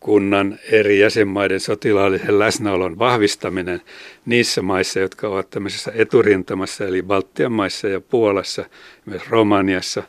kunnan 0.04 0.60
eri 0.72 1.00
jäsenmaiden 1.00 1.60
sotilaallisen 1.60 2.39
läsnäolon 2.39 3.00
vahvistaminen 3.00 3.82
niissä 4.26 4.62
maissa, 4.62 5.00
jotka 5.00 5.28
ovat 5.28 5.50
tämmöisessä 5.50 5.92
eturintamassa, 5.96 6.86
eli 6.86 7.04
Baltian 7.04 7.52
maissa 7.52 7.88
ja 7.88 8.02
Puolassa, 8.02 8.66
myös 9.06 9.30
Romaniassa. 9.30 10.04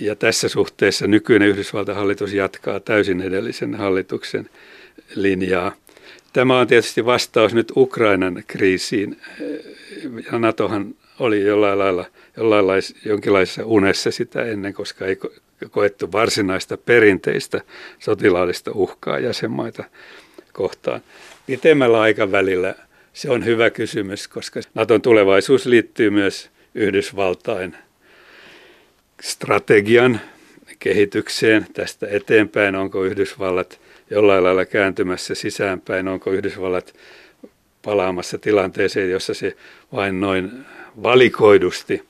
Ja 0.00 0.16
tässä 0.16 0.48
suhteessa 0.48 1.06
nykyinen 1.06 1.48
Yhdysvaltain 1.48 1.98
hallitus 1.98 2.32
jatkaa 2.32 2.80
täysin 2.80 3.20
edellisen 3.20 3.74
hallituksen 3.74 4.50
linjaa. 5.14 5.72
Tämä 6.32 6.58
on 6.60 6.66
tietysti 6.66 7.04
vastaus 7.04 7.54
nyt 7.54 7.72
Ukrainan 7.76 8.42
kriisiin. 8.46 9.20
Ja 10.32 10.38
NATOhan 10.38 10.94
oli 11.18 11.42
jollain 11.42 11.78
lailla, 11.78 12.04
jollain 12.36 12.66
lailla 12.66 12.88
jonkinlaisessa 13.04 13.64
unessa 13.64 14.10
sitä 14.10 14.44
ennen, 14.44 14.74
koska 14.74 15.06
ei 15.06 15.16
koettu 15.70 16.12
varsinaista 16.12 16.76
perinteistä 16.76 17.60
sotilaallista 17.98 18.70
uhkaa 18.74 19.18
jäsenmaita 19.18 19.84
kohtaan. 20.52 21.00
Pitemmällä 21.46 22.00
aikavälillä 22.00 22.74
se 23.12 23.30
on 23.30 23.44
hyvä 23.44 23.70
kysymys, 23.70 24.28
koska 24.28 24.60
Naton 24.74 25.02
tulevaisuus 25.02 25.66
liittyy 25.66 26.10
myös 26.10 26.50
Yhdysvaltain 26.74 27.76
strategian 29.22 30.20
kehitykseen 30.78 31.66
tästä 31.72 32.06
eteenpäin. 32.10 32.74
Onko 32.74 33.04
Yhdysvallat 33.04 33.80
jollain 34.10 34.44
lailla 34.44 34.64
kääntymässä 34.64 35.34
sisäänpäin, 35.34 36.08
onko 36.08 36.30
Yhdysvallat 36.30 36.94
palaamassa 37.82 38.38
tilanteeseen, 38.38 39.10
jossa 39.10 39.34
se 39.34 39.56
vain 39.92 40.20
noin 40.20 40.52
valikoidusti 41.02 42.02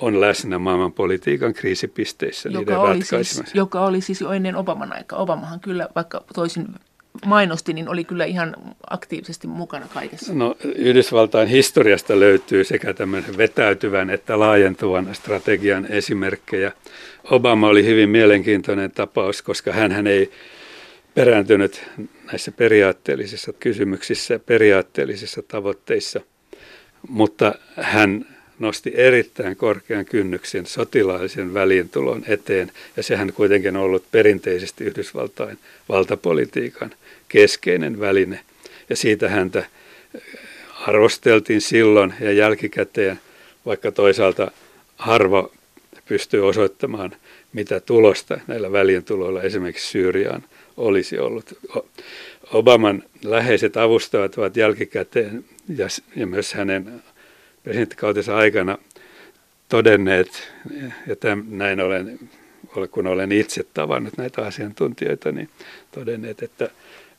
on 0.00 0.20
läsnä 0.20 0.58
maailmanpolitiikan 0.58 1.54
kriisipisteissä 1.54 2.48
joka 2.48 2.80
oli, 2.80 3.04
siis, 3.04 3.42
joka 3.54 3.80
oli 3.80 4.00
siis 4.00 4.20
jo 4.20 4.32
ennen 4.32 4.56
Obaman 4.56 4.92
aikaa. 4.92 5.18
Obamahan 5.18 5.60
kyllä, 5.60 5.88
vaikka 5.94 6.24
toisin 6.34 6.66
mainosti, 7.26 7.72
niin 7.72 7.88
oli 7.88 8.04
kyllä 8.04 8.24
ihan 8.24 8.56
aktiivisesti 8.90 9.46
mukana 9.46 9.86
kaikessa. 9.94 10.34
No, 10.34 10.56
Yhdysvaltain 10.74 11.48
historiasta 11.48 12.20
löytyy 12.20 12.64
sekä 12.64 12.94
tämmöisen 12.94 13.36
vetäytyvän 13.36 14.10
että 14.10 14.38
laajentuvan 14.38 15.14
strategian 15.14 15.86
esimerkkejä. 15.86 16.72
Obama 17.30 17.68
oli 17.68 17.84
hyvin 17.84 18.08
mielenkiintoinen 18.08 18.90
tapaus, 18.90 19.42
koska 19.42 19.72
hän 19.72 20.06
ei 20.06 20.30
perääntynyt 21.14 21.86
näissä 22.26 22.52
periaatteellisissa 22.52 23.52
kysymyksissä, 23.52 24.38
periaatteellisissa 24.38 25.42
tavoitteissa, 25.42 26.20
mutta 27.08 27.54
hän 27.76 28.26
nosti 28.60 28.92
erittäin 28.94 29.56
korkean 29.56 30.04
kynnyksen 30.04 30.66
sotilaallisen 30.66 31.54
väliintulon 31.54 32.24
eteen, 32.26 32.72
ja 32.96 33.02
sehän 33.02 33.32
kuitenkin 33.32 33.76
on 33.76 33.82
ollut 33.82 34.04
perinteisesti 34.10 34.84
Yhdysvaltain 34.84 35.58
valtapolitiikan 35.88 36.90
keskeinen 37.28 38.00
väline. 38.00 38.40
Ja 38.90 38.96
siitä 38.96 39.28
häntä 39.28 39.64
arvosteltiin 40.86 41.60
silloin 41.60 42.14
ja 42.20 42.32
jälkikäteen, 42.32 43.20
vaikka 43.66 43.92
toisaalta 43.92 44.50
harva 44.96 45.50
pystyy 46.08 46.48
osoittamaan, 46.48 47.16
mitä 47.52 47.80
tulosta 47.80 48.40
näillä 48.46 48.72
väliintuloilla 48.72 49.42
esimerkiksi 49.42 49.90
Syyriaan 49.90 50.44
olisi 50.76 51.18
ollut. 51.18 51.58
Obaman 52.52 53.02
läheiset 53.24 53.76
avustajat 53.76 54.38
ovat 54.38 54.56
jälkikäteen 54.56 55.44
ja, 55.76 55.86
ja 56.16 56.26
myös 56.26 56.54
hänen 56.54 57.02
presidenttikautensa 57.64 58.36
aikana 58.36 58.78
todenneet, 59.68 60.52
ja 61.06 61.16
näin 61.48 61.80
olen, 61.80 62.18
kun 62.90 63.06
olen 63.06 63.32
itse 63.32 63.66
tavannut 63.74 64.16
näitä 64.16 64.42
asiantuntijoita, 64.42 65.32
niin 65.32 65.48
todenneet, 65.92 66.42
että 66.42 66.70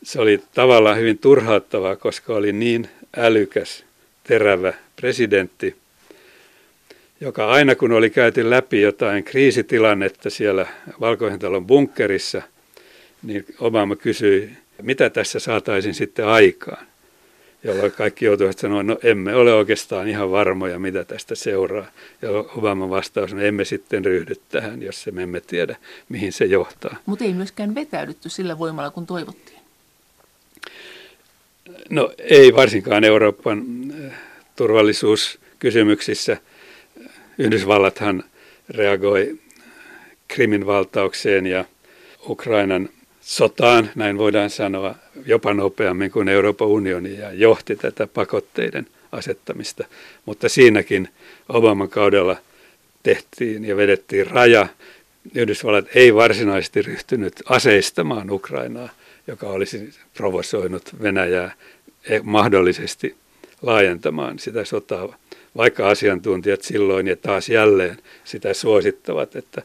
se 0.04 0.21
oli 0.21 0.43
tavallaan 0.54 0.97
hyvin 0.97 1.17
turhauttavaa, 1.17 1.95
koska 1.95 2.36
oli 2.36 2.54
niin 2.54 2.89
älykäs, 3.17 3.84
terävä 4.23 4.73
presidentti, 4.95 5.75
joka 7.21 7.47
aina 7.47 7.75
kun 7.75 7.91
oli 7.91 8.10
käyty 8.10 8.49
läpi 8.49 8.82
jotain 8.82 9.23
kriisitilannetta 9.23 10.30
siellä 10.30 10.65
Valkoisen 10.99 11.39
talon 11.39 11.67
bunkkerissa, 11.67 12.41
niin 13.23 13.45
Obama 13.60 13.95
kysyi, 13.95 14.49
mitä 14.82 15.10
tässä 15.10 15.39
saataisiin 15.39 15.93
sitten 15.93 16.27
aikaan 16.27 16.90
jolloin 17.63 17.91
kaikki 17.91 18.26
joutuivat 18.26 18.60
sanoa, 18.60 18.84
no 18.84 18.97
emme 19.04 19.36
ole 19.36 19.54
oikeastaan 19.54 20.08
ihan 20.08 20.32
varmoja, 20.32 20.80
mitä 20.80 21.04
tästä 21.04 21.36
seuraa. 21.36 21.86
Ja 22.21 22.30
Obama 22.30 22.89
vastaus, 22.89 23.34
no 23.34 23.41
emme 23.41 23.65
sitten 23.65 24.06
ryhdy 24.06 24.36
tähän, 24.50 24.84
jos 24.84 25.06
me 25.12 25.24
emme 25.24 25.41
tiedä, 25.41 25.76
mihin 26.10 26.34
se 26.34 26.45
johtaa. 26.45 26.95
Mutta 27.06 27.26
ei 27.26 27.34
myöskään 27.34 27.76
vetäydytty 27.76 28.30
sillä 28.30 28.60
voimalla, 28.60 28.91
kun 28.91 29.06
toivottiin. 29.06 29.62
No 31.89 32.13
ei 32.17 32.56
varsinkaan 32.56 33.04
Euroopan 33.04 33.63
eh, 34.06 34.12
turvallisuuskysymyksissä. 34.56 36.38
Yhdysvallathan 37.38 38.24
reagoi 38.69 39.39
Krimin 40.28 40.65
valtaukseen 40.65 41.47
ja 41.47 41.65
Ukrainan 42.30 42.89
sotaan, 43.21 43.89
näin 43.95 44.17
voidaan 44.17 44.49
sanoa, 44.49 44.95
jopa 45.25 45.53
nopeammin 45.53 46.12
kuin 46.12 46.27
Euroopan 46.27 46.67
unioni 46.67 47.17
ja 47.17 47.34
johti 47.34 47.75
tätä 47.75 48.07
pakotteiden 48.07 48.88
asettamista. 49.12 49.86
Mutta 50.25 50.49
siinäkin 50.49 51.10
Obaman 51.49 51.89
kaudella 51.89 52.38
tehtiin 53.03 53.65
ja 53.65 53.77
vedettiin 53.77 54.27
raja. 54.27 54.67
Yhdysvallat 55.36 55.86
ei 55.95 56.15
varsinaisesti 56.15 56.81
ryhtynyt 56.81 57.34
aseistamaan 57.45 58.31
Ukrainaa, 58.31 58.89
joka 59.27 59.47
olisi 59.47 59.93
provosoinut 60.13 60.84
Venäjää 61.01 61.55
e- 62.10 62.19
mahdollisesti 62.23 63.15
laajentamaan 63.62 64.39
sitä 64.39 64.65
sotaa, 64.65 65.17
vaikka 65.57 65.89
asiantuntijat 65.89 66.62
silloin 66.62 67.07
ja 67.07 67.15
taas 67.15 67.49
jälleen 67.49 67.97
sitä 68.23 68.53
suosittavat, 68.53 69.36
että 69.36 69.62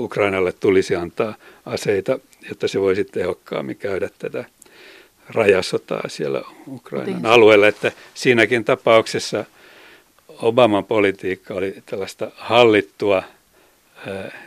Ukrainalle 0.00 0.52
tulisi 0.52 0.96
antaa 0.96 1.34
aseita, 1.66 2.18
jotta 2.48 2.68
se 2.68 2.80
voisi 2.80 3.04
tehokkaammin 3.04 3.76
käydä 3.76 4.08
tätä 4.18 4.44
rajasotaa 5.28 6.08
siellä 6.08 6.42
Ukrainan 6.68 7.26
alueella. 7.26 7.68
Että 7.68 7.92
siinäkin 8.14 8.64
tapauksessa 8.64 9.44
Obaman 10.28 10.84
politiikka 10.84 11.54
oli 11.54 11.74
tällaista 11.86 12.30
hallittua 12.36 13.22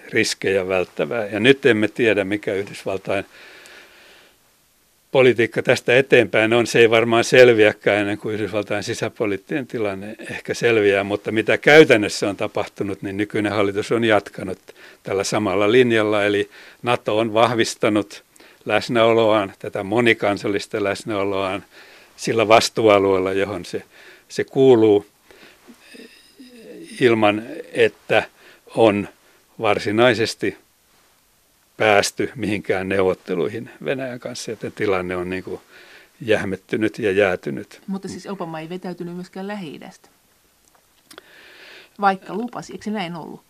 riskejä 0.10 0.68
välttävää. 0.68 1.26
Ja 1.26 1.40
nyt 1.40 1.66
emme 1.66 1.88
tiedä, 1.88 2.24
mikä 2.24 2.54
Yhdysvaltain 2.54 3.26
politiikka 5.14 5.64
tästä 5.64 5.98
eteenpäin 5.98 6.54
on. 6.54 6.68
Se 6.68 6.80
ei 6.80 6.90
varmaan 6.90 7.24
selviäkään 7.24 7.98
ennen 7.98 8.18
kuin 8.18 8.36
Yhdysvaltain 8.36 8.84
sisäpoliittinen 8.84 9.68
tilanne 9.68 10.16
ehkä 10.32 10.54
selviää, 10.54 11.04
mutta 11.04 11.32
mitä 11.32 11.58
käytännössä 11.58 12.30
on 12.30 12.38
tapahtunut, 12.38 13.02
niin 13.02 13.18
nykyinen 13.18 13.52
hallitus 13.52 13.92
on 13.92 14.04
jatkanut 14.04 14.60
tällä 15.04 15.24
samalla 15.24 15.72
linjalla, 15.72 16.26
eli 16.26 16.50
NATO 16.84 17.18
on 17.18 17.34
vahvistanut 17.34 18.24
läsnäoloaan, 18.66 19.54
tätä 19.60 19.84
monikansallista 19.84 20.84
läsnäoloaan 20.84 21.64
sillä 22.16 22.48
vastuualueella, 22.48 23.34
johon 23.34 23.66
se, 23.66 23.84
se 24.28 24.44
kuuluu 24.44 25.06
ilman, 27.02 27.44
että 27.74 28.24
on 28.76 29.08
varsinaisesti 29.60 30.58
päästy 31.78 32.32
mihinkään 32.36 32.90
neuvotteluihin 32.90 33.70
Venäjän 33.86 34.20
kanssa, 34.20 34.52
että 34.52 34.72
tilanne 34.72 35.16
on 35.16 35.30
niin 35.30 35.44
kuin 35.44 35.62
jähmettynyt 36.22 37.00
ja 37.00 37.12
jäätynyt. 37.12 37.82
Mutta 37.88 38.08
siis 38.08 38.28
Obama 38.28 38.60
ei 38.60 38.70
vetäytynyt 38.70 39.16
myöskään 39.16 39.48
lähi 39.48 39.80
vaikka 42.02 42.34
lupasi, 42.34 42.74
eikö 42.74 42.84
se 42.84 42.92
näin 42.92 43.16
ollut? 43.16 43.42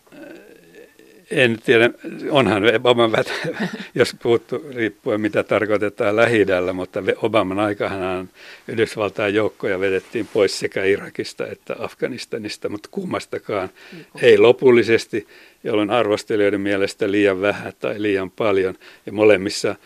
En 1.30 1.58
tiedä, 1.64 1.90
onhan 2.30 2.62
Obaman 2.76 3.12
vätä, 3.12 3.32
jos 3.94 4.16
puhuttu 4.22 4.64
riippuen 4.74 5.20
mitä 5.20 5.42
tarkoitetaan 5.42 6.16
lähi 6.16 6.46
mutta 6.72 7.02
Obaman 7.16 7.58
aikahan 7.58 8.28
Yhdysvaltain 8.68 9.34
joukkoja 9.34 9.80
vedettiin 9.80 10.28
pois 10.32 10.58
sekä 10.58 10.84
Irakista 10.84 11.46
että 11.46 11.76
Afganistanista, 11.78 12.68
mutta 12.68 12.88
kummastakaan 12.92 13.68
ei 14.22 14.38
lopullisesti, 14.38 15.26
jolloin 15.64 15.90
arvostelijoiden 15.90 16.60
mielestä 16.60 17.10
liian 17.10 17.40
vähän 17.40 17.72
tai 17.78 18.02
liian 18.02 18.30
paljon. 18.30 18.74
Ja 19.06 19.12
molemmissa 19.12 19.76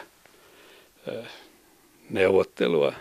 neuvottelua, 2.09 2.93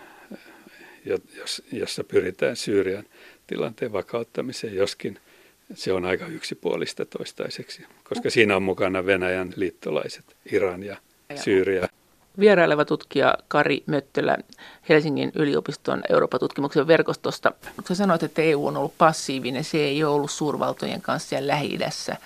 jossa 1.72 2.04
pyritään 2.04 2.56
Syyrian 2.56 3.04
tilanteen 3.46 3.92
vakauttamiseen, 3.92 4.74
joskin– 4.74 5.18
se 5.74 5.92
on 5.92 6.04
aika 6.04 6.26
yksipuolista 6.26 7.04
toistaiseksi, 7.04 7.86
koska 8.04 8.30
siinä 8.30 8.56
on 8.56 8.62
mukana 8.62 9.06
Venäjän 9.06 9.52
liittolaiset, 9.56 10.24
Iran 10.52 10.82
ja 10.82 10.96
Syyria. 11.36 11.88
Vieraileva 12.38 12.84
tutkija 12.84 13.38
Kari 13.48 13.82
Möttölä 13.86 14.36
Helsingin 14.88 15.32
yliopiston 15.34 16.02
Euroopan 16.10 16.40
tutkimuksen 16.40 16.86
verkostosta. 16.86 17.52
Sä 17.88 17.94
sanoit, 17.94 18.22
että 18.22 18.42
EU 18.42 18.66
on 18.66 18.76
ollut 18.76 18.98
passiivinen, 18.98 19.64
se 19.64 19.78
ei 19.78 20.04
ole 20.04 20.14
ollut 20.14 20.30
suurvaltojen 20.30 21.02
kanssa 21.02 21.28
siellä 21.28 21.52
Lähi-idässä. 21.52 22.16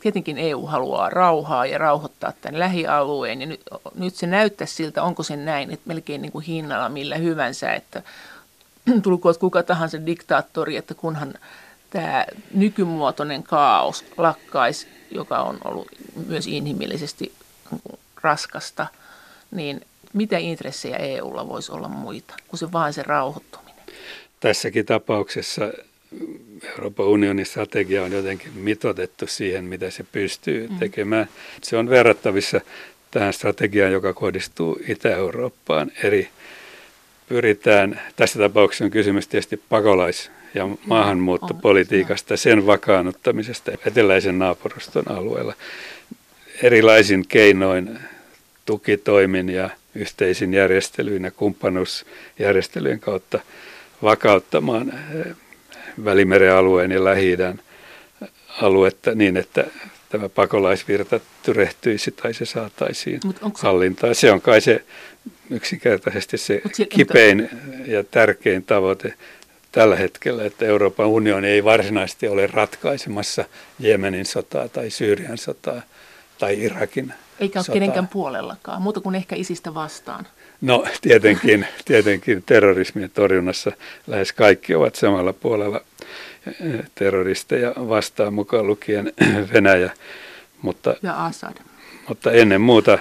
Tietenkin 0.00 0.38
EU 0.38 0.66
haluaa 0.66 1.10
rauhaa 1.10 1.66
ja 1.66 1.78
rauhoittaa 1.78 2.32
tämän 2.40 2.58
lähialueen. 2.58 3.40
Ja 3.40 3.46
nyt, 3.46 3.60
nyt 3.94 4.14
se 4.14 4.26
näyttää 4.26 4.66
siltä, 4.66 5.02
onko 5.02 5.22
se 5.22 5.36
näin, 5.36 5.70
että 5.70 5.88
melkein 5.88 6.22
niin 6.22 6.32
kuin 6.32 6.44
hinnalla 6.44 6.88
millä 6.88 7.16
hyvänsä, 7.16 7.72
että 7.72 8.02
tulkoot 9.02 9.38
kuka 9.38 9.62
tahansa 9.62 10.06
diktaattori, 10.06 10.76
että 10.76 10.94
kunhan 10.94 11.34
tämä 11.90 12.26
nykymuotoinen 12.54 13.42
kaos 13.42 14.04
lakkaisi, 14.16 14.88
joka 15.10 15.38
on 15.38 15.58
ollut 15.64 15.88
myös 16.26 16.46
inhimillisesti 16.46 17.32
raskasta, 18.22 18.86
niin 19.50 19.80
mitä 20.12 20.38
intressejä 20.38 20.96
EUlla 20.96 21.48
voisi 21.48 21.72
olla 21.72 21.88
muita 21.88 22.34
kuin 22.48 22.58
se 22.58 22.72
vaan 22.72 22.92
se 22.92 23.02
rauhoittuminen? 23.02 23.76
Tässäkin 24.40 24.86
tapauksessa 24.86 25.72
Euroopan 26.62 27.06
unionin 27.06 27.46
strategia 27.46 28.02
on 28.02 28.12
jotenkin 28.12 28.52
mitotettu 28.52 29.26
siihen, 29.26 29.64
mitä 29.64 29.90
se 29.90 30.04
pystyy 30.12 30.68
mm. 30.68 30.78
tekemään. 30.78 31.28
Se 31.62 31.76
on 31.76 31.90
verrattavissa 31.90 32.60
tähän 33.10 33.32
strategiaan, 33.32 33.92
joka 33.92 34.12
kohdistuu 34.12 34.78
Itä-Eurooppaan. 34.88 35.92
Eri 36.02 36.28
pyritään, 37.28 38.00
tässä 38.16 38.38
tapauksessa 38.38 38.84
on 38.84 38.90
kysymys 38.90 39.28
tietysti 39.28 39.62
pakolais- 39.68 40.30
ja 40.54 40.68
maahanmuuttopolitiikasta, 40.86 42.36
sen 42.36 42.66
vakaannuttamisesta 42.66 43.72
eteläisen 43.86 44.38
naapuruston 44.38 45.10
alueella 45.10 45.54
erilaisin 46.62 47.24
keinoin, 47.28 47.98
tukitoimin 48.64 49.48
ja 49.48 49.70
yhteisin 49.94 50.54
järjestelyin 50.54 51.24
ja 51.24 51.30
kumppanuusjärjestelyjen 51.30 53.00
kautta 53.00 53.40
vakauttamaan 54.02 54.92
eh, 55.14 55.36
Välimeren 56.04 56.54
alueen 56.54 56.92
ja 56.92 57.04
lähi 57.04 57.36
aluetta 58.62 59.14
niin, 59.14 59.36
että 59.36 59.64
tämä 60.08 60.28
pakolaisvirta 60.28 61.20
tyrehtyisi 61.42 62.10
tai 62.10 62.34
se 62.34 62.44
saataisiin 62.44 63.20
hallintaan. 63.58 64.14
Se 64.14 64.32
on 64.32 64.40
kai 64.40 64.60
se 64.60 64.84
yksinkertaisesti 65.50 66.38
se 66.38 66.62
kipein 66.88 67.48
ja 67.86 68.04
tärkein 68.04 68.64
tavoite 68.64 69.14
tällä 69.76 69.96
hetkellä, 69.96 70.44
että 70.44 70.66
Euroopan 70.66 71.06
unioni 71.06 71.48
ei 71.48 71.64
varsinaisesti 71.64 72.28
ole 72.28 72.46
ratkaisemassa 72.46 73.44
Jemenin 73.78 74.26
sotaa 74.26 74.68
tai 74.68 74.90
Syyrian 74.90 75.38
sotaa 75.38 75.82
tai 76.38 76.62
Irakin 76.62 77.14
Eikä 77.40 77.58
ole 77.58 77.66
kenenkään 77.72 78.08
puolellakaan, 78.08 78.82
muuta 78.82 79.00
kuin 79.00 79.14
ehkä 79.14 79.36
isistä 79.36 79.74
vastaan. 79.74 80.26
No 80.60 80.84
tietenkin, 81.00 81.66
tietenkin 81.84 82.42
terrorismien 82.46 83.10
torjunnassa 83.10 83.72
lähes 84.06 84.32
kaikki 84.32 84.74
ovat 84.74 84.94
samalla 84.94 85.32
puolella 85.32 85.80
terroristeja 86.94 87.74
vastaan 87.76 88.34
mukaan 88.34 88.66
lukien 88.66 89.12
Venäjä. 89.52 89.90
Mutta, 90.62 90.94
ja 91.02 91.24
Assad. 91.24 91.56
Mutta 92.08 92.32
ennen 92.32 92.60
muuta 92.60 92.98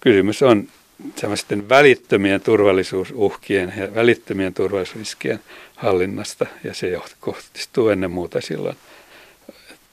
kysymys 0.00 0.42
on 0.42 0.68
semmoisten 1.16 1.68
välittömien 1.68 2.40
turvallisuusuhkien 2.40 3.72
ja 3.76 3.94
välittömien 3.94 4.54
turvallisuusriskien 4.54 5.40
hallinnasta, 5.76 6.46
ja 6.64 6.74
se 6.74 6.98
kohdistuu 7.20 7.88
ennen 7.88 8.10
muuta 8.10 8.40
silloin 8.40 8.76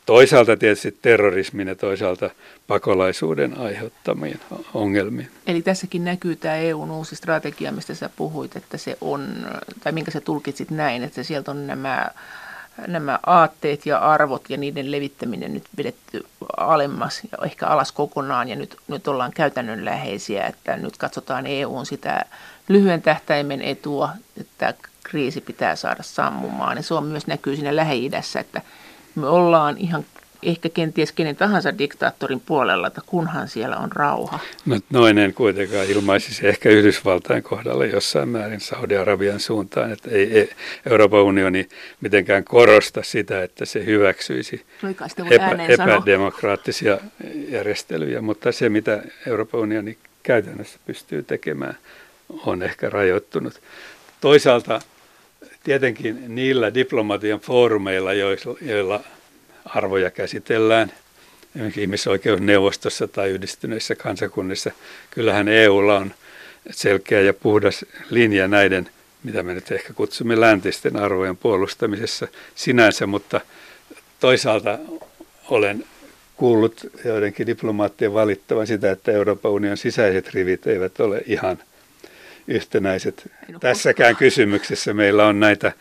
toisaalta 0.08 0.58
tietysti 0.58 0.98
terrorismin 1.02 1.68
ja 1.68 1.76
toisaalta 1.76 2.30
pakolaisuuden 2.68 3.58
aiheuttamiin 3.58 4.40
ongelmiin. 4.74 5.32
Eli 5.48 5.62
tässäkin 5.62 6.04
näkyy 6.06 6.36
tämä 6.36 6.56
EUn 6.56 6.92
uusi 6.92 7.16
strategia, 7.16 7.72
mistä 7.72 7.96
sä 7.96 8.10
puhuit, 8.16 8.56
että 8.56 8.78
se 8.78 8.98
on, 9.02 9.48
tai 9.84 9.92
minkä 9.92 10.12
sä 10.12 10.22
tulkitsit 10.22 10.72
näin, 10.72 11.04
että 11.04 11.24
sieltä 11.24 11.52
on 11.52 11.68
nämä 11.68 12.12
nämä 12.88 13.20
aatteet 13.26 13.86
ja 13.86 13.98
arvot 13.98 14.50
ja 14.50 14.58
niiden 14.58 14.92
levittäminen 14.92 15.54
nyt 15.54 15.64
vedetty 15.78 16.26
alemmas 16.58 17.22
ja 17.32 17.38
ehkä 17.46 17.68
alas 17.68 17.92
kokonaan 17.92 18.50
ja 18.50 18.56
nyt, 18.56 18.78
nyt 18.88 19.08
ollaan 19.08 19.32
käytännönläheisiä, 19.32 20.46
että 20.46 20.78
nyt 20.78 20.98
katsotaan 20.98 21.48
EUn 21.48 21.86
sitä 21.86 22.22
lyhyen 22.68 23.02
tähtäimen 23.02 23.62
etua, 23.62 24.10
että 24.42 24.74
kriisi 25.04 25.42
pitää 25.42 25.76
saada 25.76 26.04
sammumaan. 26.04 26.78
Ja 26.78 26.84
se 26.84 26.94
on 26.94 27.04
myös 27.04 27.28
näkyy 27.28 27.56
siinä 27.56 27.76
Lähi-idässä, 27.76 28.40
että 28.40 28.62
me 29.16 29.28
ollaan 29.28 29.78
ihan 29.78 30.06
ehkä 30.44 30.70
kenties 30.70 31.12
kenen 31.12 31.36
tahansa 31.36 31.78
diktaattorin 31.78 32.40
puolella, 32.40 32.88
että 32.88 33.02
kunhan 33.06 33.48
siellä 33.48 33.78
on 33.78 33.92
rauha. 33.92 34.40
No, 34.66 34.80
noin 34.90 35.18
en 35.18 35.34
kuitenkaan 35.34 35.88
ilmaisisi 35.88 36.48
ehkä 36.48 36.70
Yhdysvaltain 36.70 37.44
kohdalla 37.44 37.86
jossain 37.86 38.30
määrin 38.30 38.60
Saudi-Arabian 38.60 39.40
suuntaan, 39.40 39.92
että 39.92 40.10
ei, 40.12 40.50
Euroopan 40.90 41.22
unioni 41.22 41.70
mitenkään 42.02 42.44
korosta 42.44 43.04
sitä, 43.04 43.44
että 43.44 43.66
se 43.66 43.86
hyväksyisi 43.86 44.66
epä, 45.32 45.56
epädemokraattisia 45.68 46.98
järjestelyjä, 47.50 48.22
mutta 48.22 48.52
se 48.52 48.70
mitä 48.70 49.04
Euroopan 49.28 49.60
unioni 49.60 49.98
käytännössä 50.24 50.80
pystyy 50.86 51.24
tekemään 51.24 51.78
on 52.46 52.64
ehkä 52.64 52.90
rajoittunut. 52.90 53.62
Toisaalta 54.22 54.82
tietenkin 55.64 56.36
niillä 56.36 56.74
diplomatian 56.74 57.40
foorumeilla, 57.40 58.14
joilla 58.62 59.04
arvoja 59.76 60.12
käsitellään 60.12 60.92
ihmisoikeusneuvostossa 61.78 63.08
tai 63.08 63.30
yhdistyneissä 63.30 63.96
kansakunnissa. 63.96 64.72
Kyllähän 65.12 65.48
EUlla 65.48 65.98
on 65.98 66.14
selkeä 66.72 67.22
ja 67.22 67.34
puhdas 67.34 67.86
linja 68.10 68.48
näiden, 68.48 68.90
mitä 69.24 69.44
me 69.44 69.54
nyt 69.54 69.72
ehkä 69.72 69.94
kutsumme 69.94 70.40
läntisten 70.40 70.98
arvojen 70.98 71.38
puolustamisessa 71.38 72.28
sinänsä, 72.56 73.08
mutta 73.08 73.42
toisaalta 74.20 74.80
olen 75.50 75.86
kuullut 76.36 76.86
joidenkin 77.06 77.48
diplomaattien 77.48 78.14
valittavan 78.14 78.68
sitä, 78.68 78.92
että 78.92 79.12
Euroopan 79.12 79.52
unionin 79.52 79.78
sisäiset 79.78 80.34
rivit 80.34 80.68
eivät 80.68 81.00
ole 81.00 81.22
ihan 81.26 81.58
yhtenäiset. 82.48 83.32
Tässäkään 83.60 84.16
kysymyksessä 84.16 84.94
meillä 84.94 85.26
on 85.26 85.40
näitä 85.40 85.72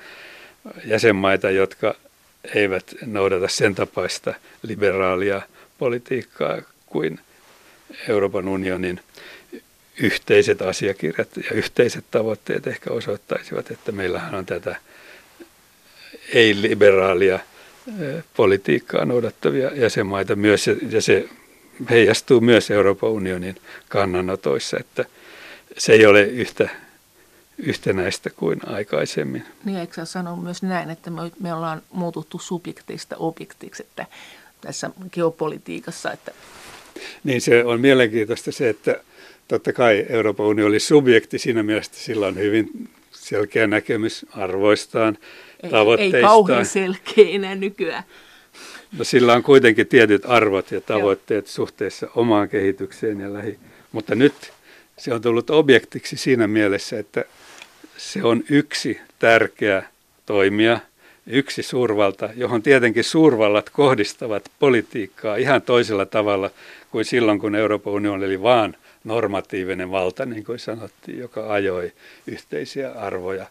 jäsenmaita, 0.85 1.51
jotka 1.51 1.95
eivät 2.55 2.95
noudata 3.07 3.49
sen 3.49 3.75
tapaista 3.75 4.35
liberaalia 4.63 5.43
politiikkaa 5.79 6.63
kuin 6.87 7.21
Euroopan 8.09 8.49
unionin 8.49 9.01
yhteiset 10.01 10.63
asiakirjat 10.63 11.29
ja 11.37 11.51
yhteiset 11.55 12.05
tavoitteet 12.11 12.67
ehkä 12.67 12.91
osoittaisivat, 12.91 13.71
että 13.71 13.93
meillähän 13.93 14.35
on 14.35 14.47
tätä 14.47 14.77
ei-liberaalia 16.33 17.39
politiikkaa 18.37 19.05
noudattavia 19.05 19.71
jäsenmaita 19.75 20.37
myös, 20.37 20.67
ja 20.91 21.03
se 21.03 21.29
heijastuu 21.91 22.41
myös 22.41 22.71
Euroopan 22.71 23.11
unionin 23.11 23.57
kannanotoissa, 23.89 24.77
että 24.81 25.05
se 25.79 25.93
ei 25.93 26.07
ole 26.07 26.23
yhtä 26.23 26.69
yhtenäistä 27.59 28.31
kuin 28.31 28.61
aikaisemmin. 28.67 29.45
Niin, 29.65 29.79
eikö 29.79 30.07
sanoa 30.07 30.37
myös 30.37 30.63
näin, 30.63 30.91
että 30.91 31.11
me, 31.11 31.23
me 31.41 31.55
ollaan 31.55 31.83
muututtu 31.91 32.39
subjekteista 32.39 33.17
objektiksi 33.17 33.83
että 33.83 34.07
tässä 34.61 34.91
geopolitiikassa? 35.13 36.13
Että... 36.13 36.33
Niin, 37.25 37.41
se 37.41 37.65
on 37.65 37.81
mielenkiintoista 37.81 38.53
se, 38.53 38.69
että 38.69 39.01
totta 39.49 39.73
kai 39.73 40.07
Euroopan 40.09 40.47
unioni 40.47 40.69
oli 40.69 40.81
subjekti 40.81 41.39
siinä 41.39 41.63
mielessä, 41.63 41.93
sillä 41.95 42.27
on 42.27 42.37
hyvin 42.37 42.89
selkeä 43.11 43.67
näkemys 43.67 44.27
arvoistaan, 44.31 45.19
ei, 45.63 45.71
tavoitteistaan. 45.71 46.21
Ei 46.21 46.29
kauhean 46.29 46.67
selkeä 46.67 47.29
enää 47.29 47.55
nykyään. 47.55 48.05
No 48.99 49.05
sillä 49.05 49.35
on 49.35 49.43
kuitenkin 49.43 49.87
tietyt 49.87 50.23
arvot 50.27 50.71
ja 50.71 50.81
tavoitteet 50.81 51.45
Joo. 51.45 51.53
suhteessa 51.53 52.09
omaan 52.15 52.49
kehitykseen 52.49 53.21
ja 53.21 53.33
lähi. 53.33 53.59
Mutta 53.93 54.15
nyt 54.15 54.53
se 54.99 55.15
on 55.15 55.23
tullut 55.23 55.51
objektiksi 55.51 56.17
siinä 56.17 56.47
mielessä, 56.47 56.99
että 56.99 57.25
se 57.97 58.25
on 58.25 58.45
yksi 58.51 59.01
tärkeä 59.19 59.83
toimija, 60.27 60.81
yksi 61.27 61.63
suurvalta, 61.63 62.29
johon 62.37 62.63
tietenkin 62.63 63.05
suurvallat 63.05 63.71
kohdistavat 63.71 64.51
politiikkaa 64.59 65.37
ihan 65.37 65.63
toisella 65.63 66.07
tavalla 66.07 66.51
kuin 66.91 67.05
silloin, 67.05 67.39
kun 67.39 67.55
Euroopan 67.55 67.93
unioni 67.93 68.25
oli 68.25 68.43
vaan 68.43 68.77
normatiivinen 69.05 69.91
valta, 69.91 70.27
niin 70.27 70.45
kuin 70.45 70.59
sanottiin, 70.59 71.19
joka 71.19 71.53
ajoi 71.53 71.93
yhteisiä 72.27 72.93
arvoja, 72.93 73.47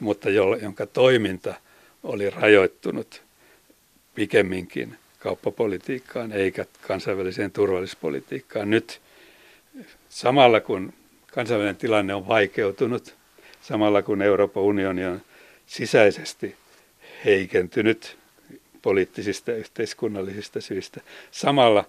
mutta 0.00 0.30
jonka 0.62 0.86
toiminta 0.86 1.54
oli 2.02 2.30
rajoittunut 2.30 3.22
pikemminkin 4.14 4.96
kauppapolitiikkaan 5.18 6.32
eikä 6.32 6.66
kansainväliseen 6.86 7.50
turvallisuuspolitiikkaan. 7.50 8.70
Nyt 8.70 9.00
samalla 10.08 10.60
kun 10.60 10.92
kansainvälinen 11.32 11.76
tilanne 11.76 12.14
on 12.14 12.28
vaikeutunut, 12.28 13.14
samalla 13.68 14.02
kun 14.02 14.22
Euroopan 14.22 14.62
unioni 14.62 15.04
on 15.04 15.20
sisäisesti 15.66 16.56
heikentynyt 17.24 18.16
poliittisista 18.82 19.50
ja 19.50 19.56
yhteiskunnallisista 19.56 20.60
syistä, 20.60 21.00
samalla 21.30 21.84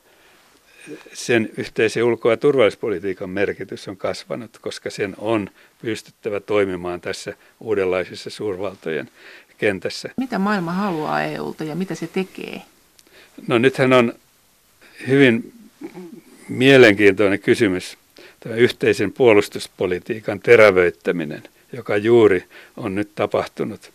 sen 1.14 1.50
yhteisen 1.58 2.04
ulko- 2.04 2.32
ja 2.32 2.38
turvallisuuspolitiikan 2.38 3.30
merkitys 3.30 3.88
on 3.88 3.98
kasvanut, 3.98 4.58
koska 4.62 4.90
sen 4.90 5.16
on 5.18 5.50
pystyttävä 5.82 6.40
toimimaan 6.40 7.02
tässä 7.02 7.34
uudenlaisessa 7.60 8.30
suurvaltojen 8.30 9.10
kentässä. 9.58 10.10
Mitä 10.18 10.40
maailma 10.40 10.72
haluaa 10.72 11.24
EUlta 11.24 11.64
ja 11.64 11.76
mitä 11.76 11.96
se 11.96 12.08
tekee? 12.08 12.62
No 13.48 13.58
nythän 13.58 13.94
on 13.94 14.14
hyvin 15.08 15.54
mielenkiintoinen 16.50 17.40
kysymys 17.40 17.98
tämä 18.40 18.56
yhteisen 18.56 19.14
puolustuspolitiikan 19.14 20.40
terävöittäminen, 20.40 21.44
joka 21.74 21.98
juuri 21.98 22.44
on 22.78 22.96
nyt 22.96 23.10
tapahtunut 23.16 23.92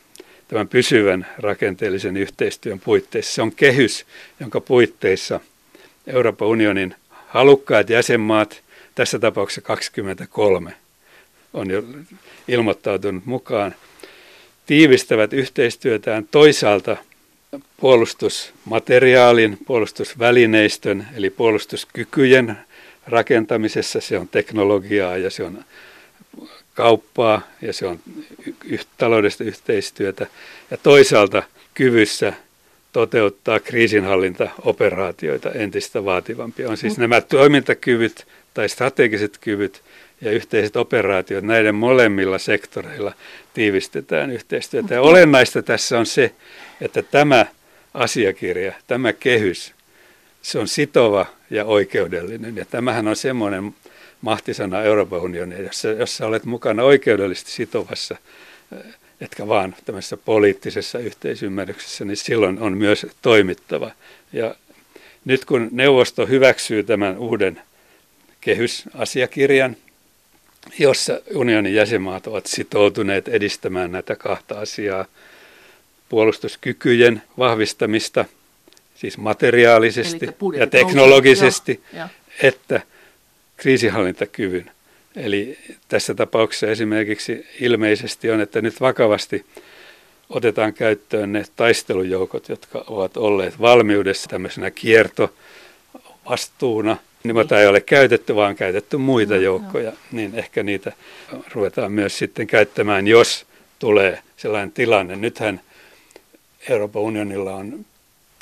tämän 0.48 0.68
pysyvän 0.68 1.26
rakenteellisen 1.38 2.16
yhteistyön 2.16 2.80
puitteissa. 2.80 3.34
Se 3.34 3.42
on 3.42 3.52
kehys, 3.52 4.06
jonka 4.40 4.60
puitteissa 4.60 5.40
Euroopan 6.06 6.48
unionin 6.48 6.94
halukkaat 7.08 7.90
jäsenmaat, 7.90 8.62
tässä 8.94 9.18
tapauksessa 9.18 9.60
23, 9.60 10.74
on 11.54 11.70
jo 11.70 11.82
ilmoittautunut 12.48 13.26
mukaan, 13.26 13.74
tiivistävät 14.66 15.32
yhteistyötään 15.32 16.28
toisaalta 16.30 16.96
puolustusmateriaalin, 17.76 19.58
puolustusvälineistön 19.66 21.08
eli 21.14 21.30
puolustuskykyjen 21.30 22.56
rakentamisessa. 23.06 24.00
Se 24.00 24.18
on 24.18 24.28
teknologiaa 24.28 25.16
ja 25.16 25.30
se 25.30 25.42
on 25.42 25.64
kauppaa 26.74 27.42
ja 27.62 27.72
se 27.72 27.86
on 27.86 28.00
taloudellista 28.98 29.44
yhteistyötä. 29.44 30.26
Ja 30.70 30.76
toisaalta 30.76 31.42
kyvyssä 31.74 32.32
toteuttaa 32.92 33.60
kriisinhallintaoperaatioita 33.60 35.50
entistä 35.50 36.04
vaativampia. 36.04 36.68
On 36.68 36.76
siis 36.76 36.98
nämä 36.98 37.20
toimintakyvyt 37.20 38.26
tai 38.54 38.68
strategiset 38.68 39.38
kyvyt 39.40 39.82
ja 40.20 40.30
yhteiset 40.30 40.76
operaatiot, 40.76 41.44
näiden 41.44 41.74
molemmilla 41.74 42.38
sektoreilla 42.38 43.12
tiivistetään 43.54 44.30
yhteistyötä. 44.30 44.94
Ja 44.94 45.00
olennaista 45.00 45.62
tässä 45.62 45.98
on 45.98 46.06
se, 46.06 46.32
että 46.80 47.02
tämä 47.02 47.46
asiakirja, 47.94 48.72
tämä 48.86 49.12
kehys, 49.12 49.72
se 50.42 50.58
on 50.58 50.68
sitova 50.68 51.26
ja 51.50 51.64
oikeudellinen. 51.64 52.56
Ja 52.56 52.64
tämähän 52.64 53.08
on 53.08 53.16
semmoinen 53.16 53.74
mahtisana 54.22 54.82
Euroopan 54.82 55.20
unionia, 55.20 55.62
jossa, 55.62 55.88
jossa 55.88 56.26
olet 56.26 56.44
mukana 56.44 56.82
oikeudellisesti 56.82 57.50
sitovassa, 57.50 58.16
etkä 59.20 59.48
vaan 59.48 59.74
tämmöisessä 59.84 60.16
poliittisessa 60.16 60.98
yhteisymmärryksessä, 60.98 62.04
niin 62.04 62.16
silloin 62.16 62.58
on 62.58 62.76
myös 62.76 63.06
toimittava. 63.22 63.90
Ja 64.32 64.54
nyt 65.24 65.44
kun 65.44 65.68
neuvosto 65.72 66.26
hyväksyy 66.26 66.82
tämän 66.82 67.18
uuden 67.18 67.60
kehysasiakirjan, 68.40 69.76
jossa 70.78 71.20
unionin 71.34 71.74
jäsenmaat 71.74 72.26
ovat 72.26 72.46
sitoutuneet 72.46 73.28
edistämään 73.28 73.92
näitä 73.92 74.16
kahta 74.16 74.60
asiaa, 74.60 75.04
puolustuskykyjen 76.08 77.22
vahvistamista, 77.38 78.24
siis 78.94 79.18
materiaalisesti 79.18 80.26
ja 80.58 80.66
teknologisesti, 80.66 81.80
että 82.42 82.80
kriisihallintakyvyn. 83.62 84.70
Eli 85.16 85.58
tässä 85.88 86.14
tapauksessa 86.14 86.66
esimerkiksi 86.66 87.46
ilmeisesti 87.60 88.30
on, 88.30 88.40
että 88.40 88.60
nyt 88.60 88.80
vakavasti 88.80 89.44
otetaan 90.28 90.74
käyttöön 90.74 91.32
ne 91.32 91.44
taistelujoukot, 91.56 92.48
jotka 92.48 92.84
ovat 92.86 93.16
olleet 93.16 93.60
valmiudessa 93.60 94.28
tämmöisenä 94.28 94.70
kiertovastuuna– 94.70 96.96
niin 97.24 97.36
mutta 97.36 97.60
ei 97.60 97.66
ole 97.66 97.80
käytetty, 97.80 98.34
vaan 98.34 98.56
käytetty 98.56 98.96
muita 98.96 99.36
joukkoja, 99.36 99.92
niin 100.12 100.34
ehkä 100.34 100.62
niitä 100.62 100.92
ruvetaan 101.54 101.92
myös 101.92 102.18
sitten 102.18 102.46
käyttämään, 102.46 103.06
jos 103.06 103.46
tulee 103.78 104.18
sellainen 104.36 104.72
tilanne. 104.72 105.16
Nythän 105.16 105.60
Euroopan 106.68 107.02
unionilla 107.02 107.54
on 107.54 107.84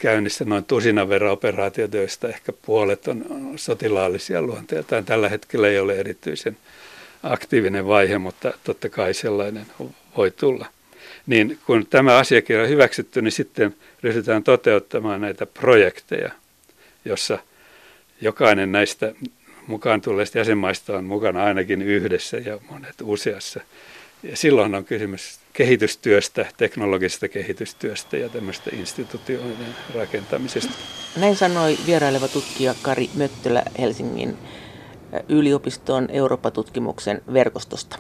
käynnissä 0.01 0.44
noin 0.44 0.64
tusinan 0.64 1.09
verran 1.09 1.32
operaatioita, 1.32 1.96
joista 1.96 2.28
ehkä 2.28 2.53
puolet 2.66 3.09
on 3.09 3.24
sotilaallisia 3.57 4.42
luonteeltaan. 4.42 5.05
Tällä 5.05 5.28
hetkellä 5.28 5.68
ei 5.68 5.78
ole 5.78 5.96
erityisen 5.96 6.57
aktiivinen 7.22 7.86
vaihe, 7.86 8.18
mutta 8.18 8.53
totta 8.64 8.88
kai 8.88 9.14
sellainen 9.14 9.66
voi 10.16 10.30
tulla. 10.30 10.66
Niin 11.26 11.59
kun 11.66 11.86
tämä 11.86 12.16
asiakirja 12.16 12.62
on 12.62 12.68
hyväksytty, 12.68 13.22
niin 13.22 13.32
sitten 13.32 13.74
ryhdytään 14.03 14.42
toteuttamaan 14.42 15.20
näitä 15.20 15.46
projekteja, 15.46 16.30
jossa– 17.05 17.38
jokainen 18.20 18.72
näistä 18.72 19.12
mukaan 19.66 20.01
tulleista 20.01 20.38
jäsenmaista 20.38 20.96
on 20.96 21.05
mukana 21.05 21.44
ainakin 21.44 21.82
yhdessä 21.82 22.36
ja 22.36 22.59
monet 22.70 22.94
useassa. 23.03 23.61
Ja 24.23 24.37
silloin 24.37 24.75
on 24.75 24.85
kysymys 24.85 25.41
kehitystyöstä, 25.53 26.47
teknologisesta 26.57 27.29
kehitystyöstä 27.29 28.16
ja 28.16 28.29
tämmöistä 28.29 28.71
instituutioiden 28.73 29.75
rakentamisesta. 29.95 30.73
Näin 31.16 31.37
sanoi 31.37 31.79
vieraileva 31.87 32.29
tutkija 32.29 32.75
Kari 32.83 33.11
Möttölä 33.14 33.62
Helsingin 33.79 34.37
yliopiston 35.29 36.09
Eurooppa-tutkimuksen 36.11 37.23
verkostosta. 37.33 37.99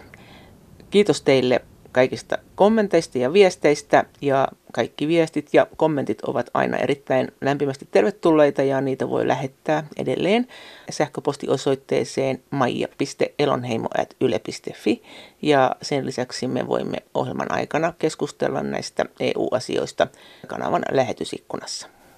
Kiitos 0.90 1.22
teille 1.22 1.60
kaikista 1.92 2.38
kommenteista 2.54 3.18
ja 3.18 3.32
viesteistä 3.32 4.04
ja 4.20 4.48
kaikki 4.72 5.08
viestit 5.08 5.48
ja 5.52 5.66
kommentit 5.76 6.22
ovat 6.22 6.50
aina 6.54 6.76
erittäin 6.76 7.28
lämpimästi 7.40 7.88
tervetulleita 7.90 8.62
ja 8.62 8.80
niitä 8.80 9.08
voi 9.08 9.28
lähettää 9.28 9.86
edelleen 9.96 10.46
sähköpostiosoitteeseen 10.90 12.42
maija.elonheimo.yle.fi 12.50 15.02
ja 15.42 15.76
sen 15.82 16.06
lisäksi 16.06 16.48
me 16.48 16.68
voimme 16.68 16.98
ohjelman 17.14 17.52
aikana 17.52 17.92
keskustella 17.98 18.62
näistä 18.62 19.04
EU-asioista 19.20 20.06
kanavan 20.46 20.82
lähetysikkunassa. 20.90 21.99